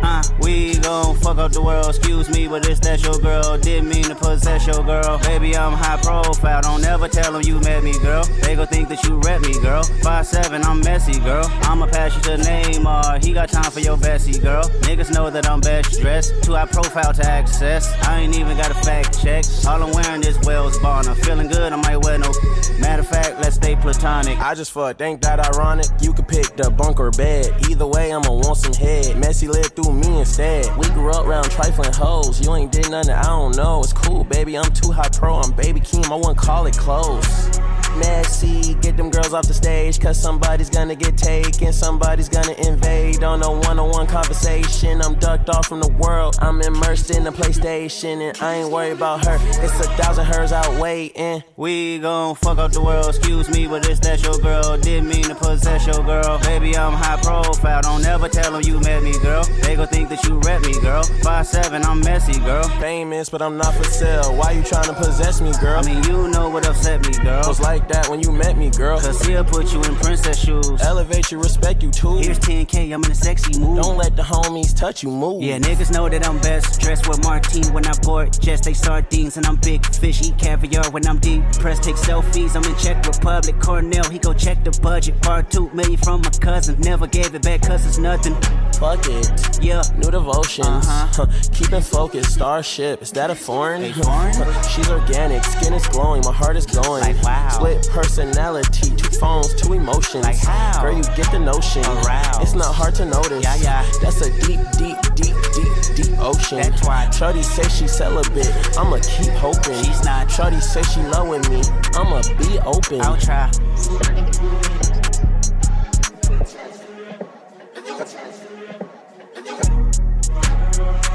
uh, 0.03 0.23
we 0.41 0.79
gon' 0.79 1.15
fuck 1.19 1.37
up 1.37 1.53
the 1.53 1.61
world, 1.61 1.87
excuse 1.87 2.31
me, 2.31 2.49
but 2.49 2.67
it's 2.67 2.81
that 2.81 3.03
your 3.03 3.19
girl. 3.19 3.59
Didn't 3.59 3.91
mean 3.91 4.05
to 4.05 4.15
possess 4.15 4.67
your 4.67 4.83
girl. 4.83 5.19
Baby, 5.19 5.55
I'm 5.55 5.75
high 5.75 6.01
profile, 6.01 6.63
don't 6.63 6.83
ever 6.83 7.09
tell 7.09 7.35
them 7.35 7.43
you 7.43 7.61
met 7.61 7.85
me, 7.85 7.93
girl. 7.99 8.25
They 8.41 8.57
gon' 8.57 8.69
think 8.69 8.89
that 8.89 9.05
you 9.05 9.19
rep 9.19 9.43
me, 9.43 9.53
girl. 9.61 9.83
Five 10.03 10.27
seven, 10.27 10.65
I'm 10.65 10.81
messy, 10.81 11.21
girl. 11.21 11.45
I'ma 11.65 11.89
pass 11.89 12.17
you 12.17 12.23
to 12.23 12.43
Neymar, 12.43 13.23
he 13.23 13.35
got 13.35 13.51
time 13.51 13.71
for 13.71 13.81
your 13.81 13.99
Bessie, 13.99 14.39
girl. 14.39 14.65
Niggas 14.89 15.13
know 15.13 15.29
that 15.29 15.47
I'm 15.47 15.61
best 15.61 16.01
dressed, 16.01 16.33
too 16.43 16.55
high 16.55 16.65
profile 16.65 17.13
to 17.13 17.27
access. 17.27 17.93
I 18.09 18.21
ain't 18.21 18.35
even 18.35 18.57
got 18.57 18.71
a 18.71 18.75
fact 18.77 19.23
check. 19.23 19.45
All 19.67 19.83
I'm 19.83 19.93
wearing 19.93 20.25
is 20.25 20.39
Wales 20.47 20.79
Bonner. 20.79 21.15
Feeling 21.17 21.49
good, 21.49 21.71
I 21.71 21.77
might 21.77 21.99
wear 21.99 22.17
no. 22.17 22.33
Matter 22.81 23.03
of 23.03 23.09
fact, 23.09 23.43
let's 23.43 23.57
stay 23.57 23.77
platonic. 23.77 24.39
I 24.39 24.55
just 24.55 24.73
fucked, 24.73 25.03
ain't 25.03 25.21
that 25.21 25.39
ironic? 25.55 25.87
You 26.01 26.15
could 26.15 26.29
pick 26.29 26.57
the 26.57 26.71
bunk 26.71 26.99
or 26.99 27.11
bed. 27.11 27.53
Either 27.69 27.87
way, 27.87 28.11
I'ma 28.11 28.33
want 28.33 28.57
some 28.57 28.73
head. 28.73 29.18
Messy 29.19 29.49
lived 29.49 29.74
through 29.74 29.93
me 29.93 30.20
instead. 30.20 30.65
We 30.77 30.86
grew 30.90 31.11
up 31.11 31.27
round 31.27 31.51
trifling 31.51 31.93
hoes. 31.93 32.40
You 32.40 32.55
ain't 32.55 32.70
did 32.70 32.90
nothing, 32.90 33.15
I 33.15 33.24
don't 33.24 33.57
know. 33.57 33.82
It's 33.82 33.93
cool, 33.93 34.24
baby. 34.24 34.57
I'm 34.57 34.73
too 34.73 34.93
high 34.93 35.09
pro. 35.09 35.35
I'm 35.36 35.53
baby 35.53 35.81
Keem. 35.81 36.11
I 36.11 36.15
wouldn't 36.15 36.39
call 36.39 36.66
it 36.66 36.77
close. 36.77 37.59
Messy, 37.99 38.75
get 38.75 38.97
them 38.97 39.11
girls 39.11 39.33
off 39.33 39.47
the 39.47 39.55
stage. 39.55 40.01
Cause 40.01 40.20
somebody's 40.20 40.70
gonna 40.70 40.95
get 40.95 41.16
taken. 41.16 41.73
Somebody's 41.73 42.29
gonna 42.29 42.55
invade 42.66 43.23
on 43.25 43.43
a 43.43 43.51
one 43.51 43.79
on 43.79 43.91
one 43.91 44.07
conversation. 44.07 45.01
I'm 45.03 45.15
ducked 45.16 45.49
off 45.51 45.66
from 45.66 45.81
the 45.81 45.93
world. 45.93 46.37
I'm 46.41 46.61
immersed 46.62 47.11
in 47.11 47.25
the 47.25 47.31
PlayStation. 47.31 48.29
And 48.29 48.39
I 48.43 48.57
ain't 48.57 48.70
worried 48.70 48.93
about 48.93 49.25
her. 49.27 49.39
It's 49.41 49.81
a 49.81 49.89
thousand 49.97 50.27
hers 50.27 50.53
out 50.53 50.81
waiting. 50.81 51.43
We 51.57 51.99
gon' 51.99 52.37
fuck 52.37 52.59
up 52.59 52.73
the 52.73 52.83
world, 52.83 53.09
excuse 53.09 53.49
me, 53.51 53.66
but 53.66 53.89
it's 53.89 54.01
that 54.01 54.23
your 54.23 54.39
girl. 54.39 54.79
Didn't 54.79 55.09
mean 55.09 55.25
to 55.25 55.35
possess 55.35 55.87
your 55.87 56.05
girl. 56.05 56.39
Baby, 56.41 56.77
I'm 56.77 56.93
high 56.93 57.20
profile, 57.20 57.83
don't 57.83 58.05
ever 58.05 58.29
tell 58.29 58.53
them 58.53 58.62
you 58.62 58.81
met 58.81 59.03
me, 59.03 59.19
girl. 59.19 59.45
They 59.62 59.77
gon' 59.77 59.89
think 59.89 60.09
that 60.11 60.25
you 60.25 60.39
rep 60.41 60.62
me, 60.62 60.79
girl. 60.81 61.03
Five 61.23 61.47
seven, 61.47 61.85
I'm 61.85 62.01
messy, 62.01 62.39
girl. 62.41 62.69
Famous, 62.81 63.29
but 63.29 63.43
I'm 63.43 63.57
not 63.57 63.75
for 63.75 63.85
sale. 63.85 64.37
Why 64.37 64.53
you 64.53 64.62
trying 64.62 64.85
to 64.85 64.95
possess 64.95 65.41
me, 65.41 65.53
girl? 65.61 65.81
I 65.81 65.83
mean, 65.87 66.03
you 66.05 66.29
know 66.29 66.49
what 66.49 66.66
upset 66.66 67.05
me, 67.07 67.12
girl. 67.25 67.43
Those 67.43 67.61
light 67.61 67.88
like 67.89 68.02
that 68.02 68.10
when 68.10 68.20
you 68.23 68.32
met 68.32 68.56
me, 68.56 68.70
girl. 68.70 69.01
Cause 69.01 69.24
he'll 69.27 69.44
put 69.44 69.73
you 69.73 69.82
in 69.82 69.94
princess 69.97 70.39
shoes. 70.39 70.81
Elevate 70.82 71.31
you, 71.31 71.39
respect 71.39 71.82
you 71.82 71.90
too. 71.90 72.16
Here's 72.19 72.39
10K, 72.39 72.93
I'm 72.93 73.05
in 73.05 73.10
a 73.10 73.15
sexy 73.15 73.59
mood. 73.59 73.82
Don't 73.82 73.97
let 73.97 74.16
the 74.16 74.23
homies 74.23 74.77
touch 74.77 75.02
you, 75.02 75.10
move. 75.10 75.43
Yeah, 75.43 75.59
niggas 75.59 75.93
know 75.93 76.09
that 76.09 76.27
I'm 76.27 76.39
best. 76.39 76.81
Dressed 76.81 77.09
with 77.09 77.23
Martine 77.24 77.73
when 77.73 77.86
I 77.86 77.93
board. 78.02 78.36
Just 78.40 78.65
they 78.65 78.74
sardines 78.74 79.36
and 79.36 79.47
I'm 79.47 79.56
big 79.56 79.85
fish. 79.94 80.23
Eat 80.23 80.39
caviar 80.39 80.90
when 80.90 81.06
I'm 81.06 81.19
deep. 81.19 81.43
Press 81.60 81.78
take 81.78 81.97
selfies. 81.97 82.56
I'm 82.56 82.65
in 82.65 82.77
Czech 82.78 83.05
Republic. 83.06 83.60
Cornell, 83.60 84.09
he 84.10 84.19
go 84.19 84.32
check 84.32 84.65
the 84.65 84.78
budget. 84.82 85.20
Part 85.23 85.51
two 85.51 85.70
million 85.70 85.97
from 85.98 86.23
my 86.23 86.31
cousin. 86.31 86.81
Never 86.81 87.06
gave 87.06 87.35
it 87.35 87.43
back 87.43 87.62
cause 87.62 87.86
it's 87.86 87.98
nothing. 87.98 88.35
Fuck 88.78 89.06
it. 89.09 89.59
Yeah. 89.62 89.82
New 89.97 90.10
devotions. 90.10 90.86
Uh-huh. 90.86 91.27
Keeping 91.52 91.81
focused. 91.81 92.35
Starship. 92.35 93.02
Is 93.02 93.12
that 93.12 93.31
a 93.31 93.35
foreign? 93.35 93.82
Hey, 93.82 93.93
foreign? 93.93 94.32
She's 94.70 94.89
organic. 94.89 95.44
Skin 95.44 95.73
is 95.73 95.86
glowing. 95.89 96.23
My 96.24 96.32
heart 96.32 96.56
is 96.56 96.66
going. 96.66 97.02
Like, 97.02 97.20
wow. 97.23 97.48
Split 97.48 97.78
personality. 97.87 98.91
Two 98.97 99.19
phones. 99.19 99.55
Two 99.55 99.73
emotions. 99.75 100.25
Like 100.25 100.37
how? 100.37 100.83
Girl, 100.83 100.97
you 100.97 101.03
get 101.17 101.31
the 101.31 101.39
notion. 101.39 101.85
Aroused. 101.85 102.43
It's 102.43 102.55
not 102.55 102.75
hard 102.75 102.95
to 102.97 103.05
notice. 103.05 103.43
Yeah, 103.43 103.57
yeah. 103.57 103.91
That's 104.03 104.21
a 104.21 104.31
deep, 104.47 104.61
deep, 104.79 104.99
deep, 105.15 105.37
deep, 105.55 105.97
deep 105.97 106.19
ocean. 106.19 106.59
That's 106.59 106.87
why. 106.87 107.11
Shorty 107.11 107.43
say 107.43 107.69
she 107.69 107.89
celibate. 107.89 108.51
I'ma 108.79 108.99
keep 108.99 109.33
hoping. 109.35 109.83
She's 109.85 110.05
not. 110.05 110.31
Shorty 110.31 110.61
say 110.61 110.83
she 110.83 111.01
loving 111.03 111.43
me. 111.53 111.63
I'ma 111.95 112.23
be 112.39 112.59
open. 112.61 113.01
I'll 113.01 113.17
try. 113.17 113.51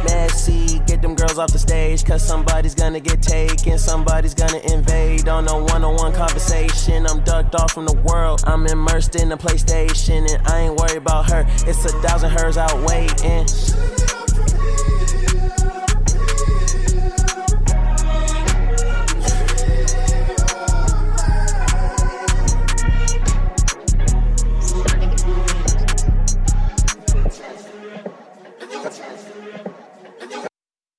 Messy, 0.03 0.79
get 0.79 1.01
them 1.01 1.15
girls 1.15 1.37
off 1.37 1.51
the 1.51 1.59
stage, 1.59 2.05
cause 2.05 2.25
somebody's 2.25 2.75
gonna 2.75 2.99
get 2.99 3.21
taken, 3.21 3.77
somebody's 3.77 4.33
gonna 4.33 4.59
invade 4.73 5.27
on 5.27 5.47
a 5.47 5.57
one 5.57 5.83
on 5.83 5.95
one 5.95 6.13
conversation. 6.13 7.05
I'm 7.07 7.21
ducked 7.23 7.55
off 7.55 7.71
from 7.71 7.85
the 7.85 7.99
world, 8.01 8.43
I'm 8.45 8.65
immersed 8.67 9.15
in 9.15 9.29
the 9.29 9.37
PlayStation, 9.37 10.31
and 10.33 10.47
I 10.47 10.61
ain't 10.61 10.75
worried 10.75 10.97
about 10.97 11.29
her. 11.31 11.45
It's 11.67 11.85
a 11.85 11.89
thousand 12.01 12.31
hers 12.31 12.57
out 12.57 12.77
waiting. 12.83 14.12